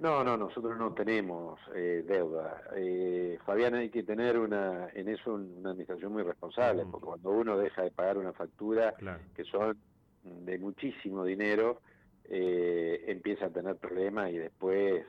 No, 0.00 0.22
no, 0.22 0.36
nosotros 0.36 0.78
no 0.78 0.92
tenemos 0.92 1.58
eh, 1.74 2.04
deuda. 2.06 2.62
Eh, 2.76 3.36
Fabián, 3.44 3.74
hay 3.74 3.90
que 3.90 4.04
tener 4.04 4.38
una, 4.38 4.88
en 4.94 5.08
eso 5.08 5.34
una 5.34 5.70
administración 5.70 6.12
muy 6.12 6.22
responsable, 6.22 6.84
porque 6.88 7.06
cuando 7.06 7.30
uno 7.30 7.58
deja 7.58 7.82
de 7.82 7.90
pagar 7.90 8.16
una 8.16 8.32
factura, 8.32 8.94
que 9.34 9.44
son 9.44 9.76
de 10.22 10.58
muchísimo 10.58 11.24
dinero 11.24 11.80
eh, 12.24 13.04
empieza 13.06 13.46
a 13.46 13.50
tener 13.50 13.76
problemas 13.76 14.30
y 14.30 14.38
después 14.38 15.04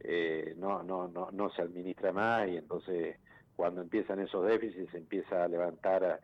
eh, 0.00 0.54
no, 0.58 0.82
no, 0.82 1.08
no, 1.08 1.30
no 1.32 1.50
se 1.50 1.62
administra 1.62 2.12
más 2.12 2.48
y 2.48 2.56
entonces 2.56 3.16
cuando 3.56 3.80
empiezan 3.80 4.20
esos 4.20 4.46
déficits 4.46 4.92
se 4.92 4.98
empieza 4.98 5.42
a 5.42 5.48
levantar, 5.48 6.20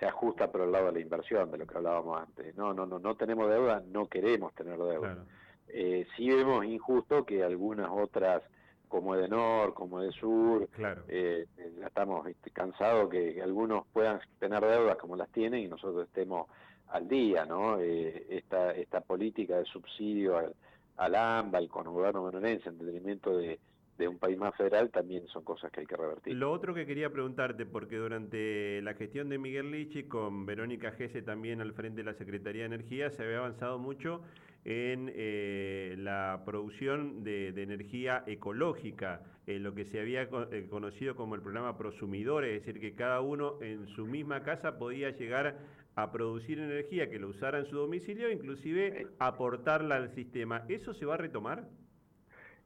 se 0.00 0.06
ajusta 0.06 0.50
por 0.50 0.62
el 0.62 0.72
lado 0.72 0.86
de 0.86 0.94
la 0.94 1.00
inversión, 1.00 1.48
de 1.52 1.58
lo 1.58 1.64
que 1.64 1.76
hablábamos 1.76 2.20
antes. 2.20 2.56
No, 2.56 2.74
no, 2.74 2.86
no, 2.86 2.98
no 2.98 3.14
tenemos 3.14 3.48
deuda, 3.48 3.84
no 3.86 4.08
queremos 4.08 4.52
tener 4.54 4.76
deuda. 4.76 5.24
Eh, 5.68 6.08
sí 6.16 6.28
vemos 6.28 6.64
injusto 6.64 7.24
que 7.24 7.44
algunas 7.44 7.88
otras 7.88 8.42
como 8.88 9.14
Edenor, 9.14 9.74
como 9.74 10.02
Edesur, 10.02 10.68
claro. 10.70 11.04
eh, 11.06 11.46
ya 11.78 11.86
estamos 11.86 12.26
cansados 12.52 13.08
que, 13.08 13.40
algunos 13.40 13.86
puedan 13.92 14.20
tener 14.40 14.60
deudas 14.60 14.96
como 14.96 15.14
las 15.14 15.30
tienen 15.30 15.60
y 15.60 15.68
nosotros 15.68 16.08
estemos 16.08 16.48
al 16.92 17.08
día, 17.08 17.44
¿no? 17.44 17.80
Eh, 17.80 18.26
esta, 18.28 18.72
esta 18.72 19.00
política 19.00 19.58
de 19.58 19.64
subsidio 19.64 20.36
al, 20.36 20.54
al 20.96 21.14
AMBA, 21.14 21.58
al 21.58 21.68
gobierno 21.68 22.22
bonaerense, 22.22 22.68
en 22.68 22.78
detrimento 22.78 23.36
de, 23.36 23.58
de 23.98 24.08
un 24.08 24.18
país 24.18 24.38
más 24.38 24.54
federal 24.56 24.90
también 24.90 25.26
son 25.28 25.44
cosas 25.44 25.70
que 25.70 25.80
hay 25.80 25.86
que 25.86 25.96
revertir. 25.96 26.34
Lo 26.34 26.50
otro 26.50 26.74
que 26.74 26.86
quería 26.86 27.10
preguntarte, 27.10 27.66
porque 27.66 27.96
durante 27.96 28.82
la 28.82 28.94
gestión 28.94 29.28
de 29.28 29.38
Miguel 29.38 29.70
Lichi, 29.70 30.04
con 30.04 30.46
Verónica 30.46 30.92
Gese 30.92 31.22
también 31.22 31.60
al 31.60 31.72
frente 31.72 31.98
de 32.02 32.04
la 32.04 32.14
Secretaría 32.14 32.62
de 32.62 32.74
Energía, 32.74 33.10
se 33.10 33.22
había 33.22 33.38
avanzado 33.38 33.78
mucho 33.78 34.22
en 34.64 35.10
eh, 35.14 35.96
la 35.98 36.42
producción 36.44 37.24
de, 37.24 37.48
energía 37.48 38.22
ecológica, 38.26 39.22
en 39.46 39.62
lo 39.62 39.74
que 39.74 39.84
se 39.84 40.00
había 40.00 40.22
eh, 40.22 40.66
conocido 40.70 41.16
como 41.16 41.34
el 41.34 41.42
programa 41.42 41.76
Prosumidor, 41.76 42.44
es 42.44 42.64
decir, 42.64 42.80
que 42.80 42.94
cada 42.94 43.20
uno 43.20 43.60
en 43.60 43.86
su 43.88 44.06
misma 44.06 44.42
casa 44.42 44.78
podía 44.78 45.10
llegar 45.10 45.58
a 45.94 46.10
producir 46.10 46.58
energía 46.58 47.10
que 47.10 47.18
lo 47.18 47.28
usara 47.28 47.58
en 47.58 47.66
su 47.66 47.76
domicilio, 47.76 48.30
inclusive 48.30 49.08
aportarla 49.18 49.96
al 49.96 50.14
sistema. 50.14 50.64
¿Eso 50.68 50.94
se 50.94 51.04
va 51.04 51.14
a 51.14 51.18
retomar? 51.18 51.68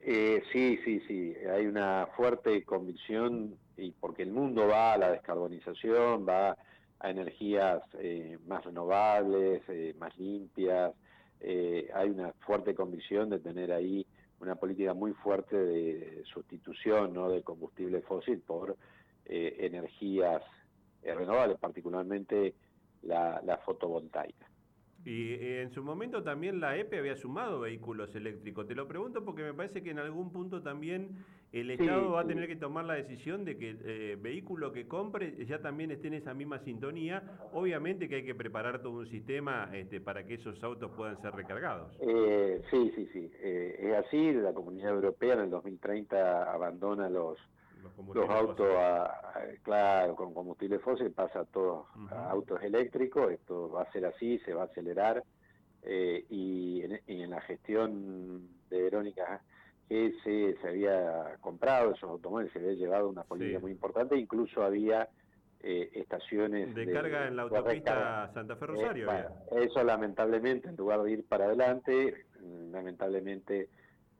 Eh, 0.00 0.42
sí, 0.52 0.78
sí, 0.84 1.00
sí. 1.08 1.34
Hay 1.50 1.66
una 1.66 2.08
fuerte 2.16 2.62
convicción 2.62 3.56
y 3.76 3.90
porque 3.90 4.22
el 4.22 4.30
mundo 4.30 4.68
va 4.68 4.92
a 4.92 4.98
la 4.98 5.10
descarbonización, 5.10 6.26
va 6.28 6.56
a 7.00 7.10
energías 7.10 7.82
eh, 7.98 8.38
más 8.46 8.64
renovables, 8.64 9.62
eh, 9.68 9.94
más 9.98 10.16
limpias. 10.16 10.92
Hay 11.42 12.10
una 12.10 12.32
fuerte 12.40 12.74
convicción 12.74 13.30
de 13.30 13.38
tener 13.38 13.72
ahí 13.72 14.06
una 14.40 14.56
política 14.56 14.94
muy 14.94 15.12
fuerte 15.12 15.56
de 15.56 16.22
sustitución 16.32 17.12
¿no? 17.14 17.30
del 17.30 17.42
combustible 17.42 18.00
fósil 18.02 18.40
por 18.40 18.76
energías 19.24 20.42
renovables, 21.02 21.58
particularmente 21.58 22.54
la, 23.02 23.60
fotovoltaica. 23.64 24.46
Y 25.06 25.34
eh, 25.34 25.62
en 25.62 25.70
su 25.70 25.84
momento 25.84 26.24
también 26.24 26.58
la 26.58 26.76
EPE 26.76 26.98
había 26.98 27.14
sumado 27.14 27.60
vehículos 27.60 28.12
eléctricos. 28.16 28.66
Te 28.66 28.74
lo 28.74 28.88
pregunto 28.88 29.24
porque 29.24 29.44
me 29.44 29.54
parece 29.54 29.80
que 29.80 29.90
en 29.90 30.00
algún 30.00 30.32
punto 30.32 30.62
también 30.62 31.24
el 31.52 31.70
Estado 31.70 32.10
va 32.10 32.22
a 32.22 32.26
tener 32.26 32.48
que 32.48 32.56
tomar 32.56 32.84
la 32.84 32.94
decisión 32.94 33.44
de 33.44 33.56
que 33.56 33.70
el 33.70 33.78
eh, 33.84 34.16
vehículo 34.20 34.72
que 34.72 34.88
compre 34.88 35.46
ya 35.46 35.60
también 35.60 35.92
esté 35.92 36.08
en 36.08 36.14
esa 36.14 36.34
misma 36.34 36.58
sintonía. 36.58 37.22
Obviamente 37.52 38.08
que 38.08 38.16
hay 38.16 38.24
que 38.24 38.34
preparar 38.34 38.82
todo 38.82 38.98
un 38.98 39.06
sistema 39.06 39.70
este, 39.72 40.00
para 40.00 40.26
que 40.26 40.34
esos 40.34 40.60
autos 40.64 40.90
puedan 40.96 41.22
ser 41.22 41.32
recargados. 41.36 41.96
Eh, 42.00 42.60
sí, 42.68 42.92
sí, 42.96 43.08
sí. 43.12 43.30
es 43.40 43.94
así. 43.94 44.32
La 44.32 44.52
Comunidad 44.52 44.90
Europea 44.90 45.34
en 45.34 45.40
el 45.42 45.50
2030 45.50 46.52
abandona 46.52 47.08
los 47.08 47.38
los, 47.82 48.30
autos, 48.30 48.68
claro, 49.62 50.16
con 50.16 50.34
combustible 50.34 50.78
fósil 50.78 51.10
pasa 51.12 51.40
a 51.40 51.44
todos 51.44 51.86
a 52.10 52.30
autos 52.30 52.62
eléctricos, 52.62 53.32
esto 53.32 53.70
va 53.70 53.82
a 53.82 53.92
ser 53.92 54.06
así, 54.06 54.38
se 54.40 54.54
va 54.54 54.62
a 54.62 54.66
acelerar, 54.66 55.22
eh, 55.82 56.24
y, 56.30 56.82
en, 56.82 57.30
la 57.30 57.40
gestión 57.42 58.48
de 58.70 58.82
Verónica 58.82 59.40
GS 59.88 60.24
se 60.24 60.68
había 60.68 61.36
comprado 61.40 61.92
esos 61.92 62.10
automóviles, 62.10 62.52
se 62.52 62.58
había 62.58 62.72
llevado 62.72 63.08
una 63.08 63.22
política 63.22 63.60
muy 63.60 63.70
importante, 63.70 64.16
incluso 64.16 64.64
había 64.64 65.08
eh, 65.60 65.90
estaciones 65.94 66.74
de, 66.74 66.92
carga 66.92 67.28
en 67.28 67.36
la 67.36 67.42
autopista 67.42 68.30
Santa 68.34 68.56
Fe 68.56 68.64
eh, 68.64 68.68
Rosario. 68.68 69.10
eso 69.52 69.84
lamentablemente, 69.84 70.68
en 70.68 70.76
lugar 70.76 71.02
de 71.02 71.12
ir 71.12 71.24
para 71.24 71.44
adelante, 71.44 72.26
lamentablemente 72.72 73.68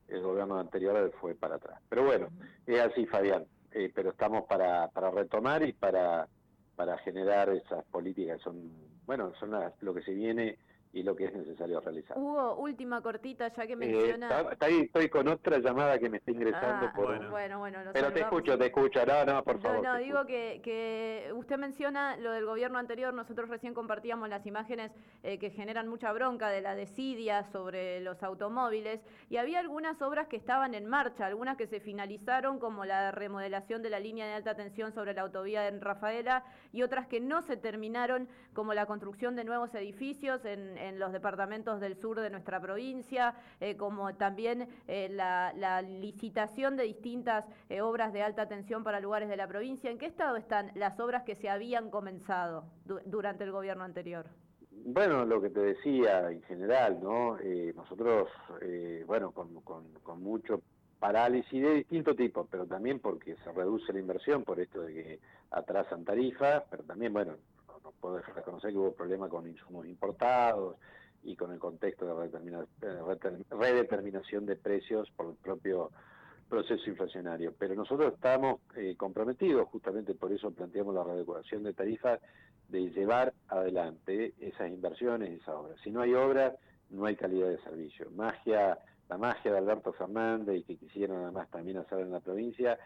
el 0.07 0.21
gobierno 0.21 0.59
anterior 0.59 1.11
fue 1.19 1.35
para 1.35 1.55
atrás. 1.55 1.81
Pero 1.89 2.03
bueno, 2.03 2.29
es 2.65 2.79
así, 2.79 3.05
Fabián. 3.05 3.45
Eh, 3.71 3.91
pero 3.93 4.11
estamos 4.11 4.45
para, 4.45 4.87
para 4.89 5.11
retomar 5.11 5.63
y 5.63 5.73
para, 5.73 6.27
para 6.75 6.97
generar 6.99 7.49
esas 7.49 7.83
políticas. 7.85 8.41
Son, 8.41 8.71
bueno, 9.05 9.33
son 9.39 9.51
lo 9.81 9.93
que 9.93 10.01
se 10.01 10.13
viene 10.13 10.57
y 10.97 11.03
lo 11.03 11.15
que 11.15 11.25
es 11.25 11.33
necesario 11.33 11.79
realizar. 11.79 12.17
Hugo, 12.17 12.55
última 12.55 13.01
cortita, 13.01 13.53
ya 13.53 13.67
que 13.67 13.73
eh, 13.73 13.75
menciona... 13.75 14.47
estoy 14.59 15.09
con 15.09 15.27
otra 15.27 15.59
llamada 15.59 15.99
que 15.99 16.09
me 16.09 16.17
está 16.17 16.31
ingresando 16.31 16.87
ah, 16.87 16.93
por... 16.95 17.29
Bueno, 17.29 17.59
bueno, 17.59 17.59
bueno 17.59 17.91
Pero 17.93 18.11
te 18.11 18.21
escucho, 18.21 18.57
te 18.57 18.65
escucho, 18.65 19.05
no, 19.05 19.25
no, 19.25 19.43
por 19.43 19.59
favor. 19.59 19.83
No, 19.83 19.93
no, 19.93 19.99
digo 19.99 20.25
que, 20.25 20.59
que 20.63 21.31
usted 21.35 21.57
menciona 21.57 22.17
lo 22.17 22.31
del 22.31 22.45
gobierno 22.45 22.79
anterior, 22.79 23.13
nosotros 23.13 23.47
recién 23.47 23.75
compartíamos 23.75 24.27
las 24.27 24.45
imágenes 24.47 24.91
eh, 25.21 25.37
que 25.37 25.51
generan 25.51 25.87
mucha 25.87 26.11
bronca 26.13 26.49
de 26.49 26.61
la 26.61 26.73
desidia 26.73 27.43
sobre 27.51 28.01
los 28.01 28.23
automóviles, 28.23 28.99
y 29.29 29.37
había 29.37 29.59
algunas 29.59 30.01
obras 30.01 30.27
que 30.27 30.37
estaban 30.37 30.73
en 30.73 30.87
marcha, 30.87 31.27
algunas 31.27 31.57
que 31.57 31.67
se 31.67 31.79
finalizaron, 31.79 32.57
como 32.57 32.85
la 32.85 33.11
remodelación 33.11 33.83
de 33.83 33.91
la 33.91 33.99
línea 33.99 34.25
de 34.25 34.33
alta 34.33 34.55
tensión 34.55 34.91
sobre 34.91 35.13
la 35.13 35.21
autovía 35.21 35.67
en 35.67 35.79
Rafaela, 35.79 36.43
y 36.73 36.81
otras 36.81 37.05
que 37.05 37.19
no 37.19 37.43
se 37.43 37.55
terminaron, 37.55 38.27
como 38.53 38.73
la 38.73 38.87
construcción 38.87 39.35
de 39.35 39.43
nuevos 39.43 39.75
edificios 39.75 40.43
en 40.45 40.86
en 40.86 40.86
los 40.95 41.11
departamentos 41.11 41.79
del 41.79 41.95
sur 41.95 42.19
de 42.19 42.29
nuestra 42.29 42.59
provincia, 42.59 43.35
eh, 43.59 43.75
como 43.75 44.15
también 44.15 44.67
eh, 44.87 45.09
la, 45.09 45.81
licitación 45.81 46.75
de 46.77 46.83
distintas 46.83 47.45
eh, 47.69 47.81
obras 47.81 48.13
de 48.13 48.21
alta 48.21 48.47
tensión 48.47 48.83
para 48.83 48.99
lugares 48.99 49.29
de 49.29 49.37
la 49.37 49.47
provincia. 49.47 49.91
¿En 49.91 49.97
qué 49.97 50.05
estado 50.05 50.37
están 50.37 50.71
las 50.75 50.99
obras 50.99 51.23
que 51.23 51.35
se 51.35 51.49
habían 51.49 51.89
comenzado 51.89 52.65
durante 53.05 53.43
el 53.43 53.51
gobierno 53.51 53.83
anterior? 53.83 54.25
Bueno, 54.71 55.25
lo 55.25 55.41
que 55.41 55.49
te 55.49 55.59
decía 55.59 56.31
en 56.31 56.41
general, 56.43 56.99
¿no? 57.01 57.37
nosotros, 57.75 58.29
bueno, 59.05 59.31
con, 59.31 59.61
con, 59.61 60.23
mucho 60.23 60.61
parálisis 60.99 61.61
de 61.61 61.73
distinto 61.75 62.15
tipo, 62.15 62.47
pero 62.49 62.65
también 62.65 62.99
porque 62.99 63.35
se 63.43 63.51
reduce 63.51 63.91
la 63.93 63.99
inversión 63.99 64.43
por 64.43 64.59
esto 64.59 64.81
de 64.81 64.93
que 64.93 65.19
atrasan 65.51 66.05
tarifas, 66.05 66.63
pero 66.69 66.83
también, 66.83 67.13
bueno, 67.13 67.33
no 68.01 68.17
reconocer 68.19 68.71
que 68.71 68.77
hubo 68.77 68.93
problemas 68.93 69.29
con 69.29 69.47
insumos 69.47 69.85
importados 69.87 70.77
y 71.23 71.35
con 71.35 71.51
el 71.51 71.59
contexto 71.59 72.05
de 72.05 72.65
redeterminación 73.49 74.45
de 74.45 74.55
precios 74.55 75.09
por 75.11 75.27
el 75.27 75.35
propio 75.35 75.91
proceso 76.47 76.89
inflacionario. 76.89 77.53
Pero 77.57 77.75
nosotros 77.75 78.13
estamos 78.13 78.61
eh, 78.75 78.95
comprometidos, 78.95 79.67
justamente 79.69 80.15
por 80.15 80.31
eso 80.31 80.51
planteamos 80.51 80.95
la 80.95 81.03
readecuación 81.03 81.63
de 81.63 81.73
tarifas, 81.73 82.19
de 82.69 82.89
llevar 82.91 83.33
adelante 83.47 84.33
esas 84.39 84.69
inversiones 84.69 85.41
esas 85.41 85.55
obras. 85.55 85.79
Si 85.83 85.91
no 85.91 86.01
hay 86.01 86.13
obras, 86.13 86.53
no 86.89 87.05
hay 87.05 87.15
calidad 87.15 87.49
de 87.49 87.59
servicio. 87.59 88.09
Magia, 88.11 88.79
la 89.09 89.17
magia 89.17 89.51
de 89.51 89.57
Alberto 89.57 89.93
Fernández 89.93 90.57
y 90.59 90.63
que 90.63 90.77
quisieron 90.77 91.23
además 91.23 91.49
también 91.49 91.77
hacer 91.77 91.99
en 91.99 92.11
la 92.11 92.19
provincia, 92.19 92.77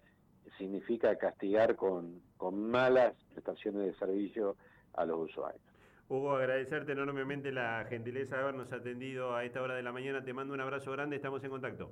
significa 0.57 1.15
castigar 1.15 1.75
con, 1.75 2.21
con 2.37 2.69
malas 2.69 3.13
prestaciones 3.33 3.85
de 3.85 3.93
servicio 3.95 4.55
a 4.93 5.05
los 5.05 5.29
usuarios. 5.29 5.61
Hugo, 6.09 6.35
agradecerte 6.35 6.91
enormemente 6.91 7.51
la 7.51 7.85
gentileza 7.87 8.35
de 8.35 8.41
habernos 8.41 8.71
atendido 8.73 9.33
a 9.33 9.45
esta 9.45 9.61
hora 9.61 9.75
de 9.75 9.83
la 9.83 9.93
mañana. 9.93 10.23
Te 10.23 10.33
mando 10.33 10.53
un 10.53 10.59
abrazo 10.59 10.91
grande, 10.91 11.15
estamos 11.15 11.41
en 11.43 11.49
contacto. 11.49 11.91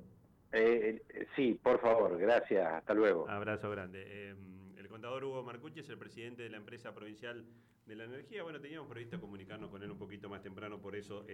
Eh, 0.51 1.01
eh, 1.09 1.27
sí, 1.35 1.57
por 1.61 1.79
favor, 1.79 2.17
gracias, 2.17 2.67
hasta 2.67 2.93
luego. 2.93 3.29
Abrazo 3.29 3.69
grande. 3.69 4.03
Eh, 4.05 4.35
el 4.77 4.87
contador 4.89 5.23
Hugo 5.23 5.43
Marcucci 5.43 5.79
es 5.79 5.89
el 5.89 5.97
presidente 5.97 6.43
de 6.43 6.49
la 6.49 6.57
empresa 6.57 6.93
provincial 6.93 7.45
de 7.85 7.95
la 7.95 8.03
energía. 8.03 8.43
Bueno, 8.43 8.59
teníamos 8.59 8.89
previsto 8.89 9.21
comunicarnos 9.21 9.69
con 9.69 9.83
él 9.83 9.91
un 9.91 9.97
poquito 9.97 10.27
más 10.27 10.41
temprano, 10.41 10.79
por 10.81 10.95
eso... 10.95 11.25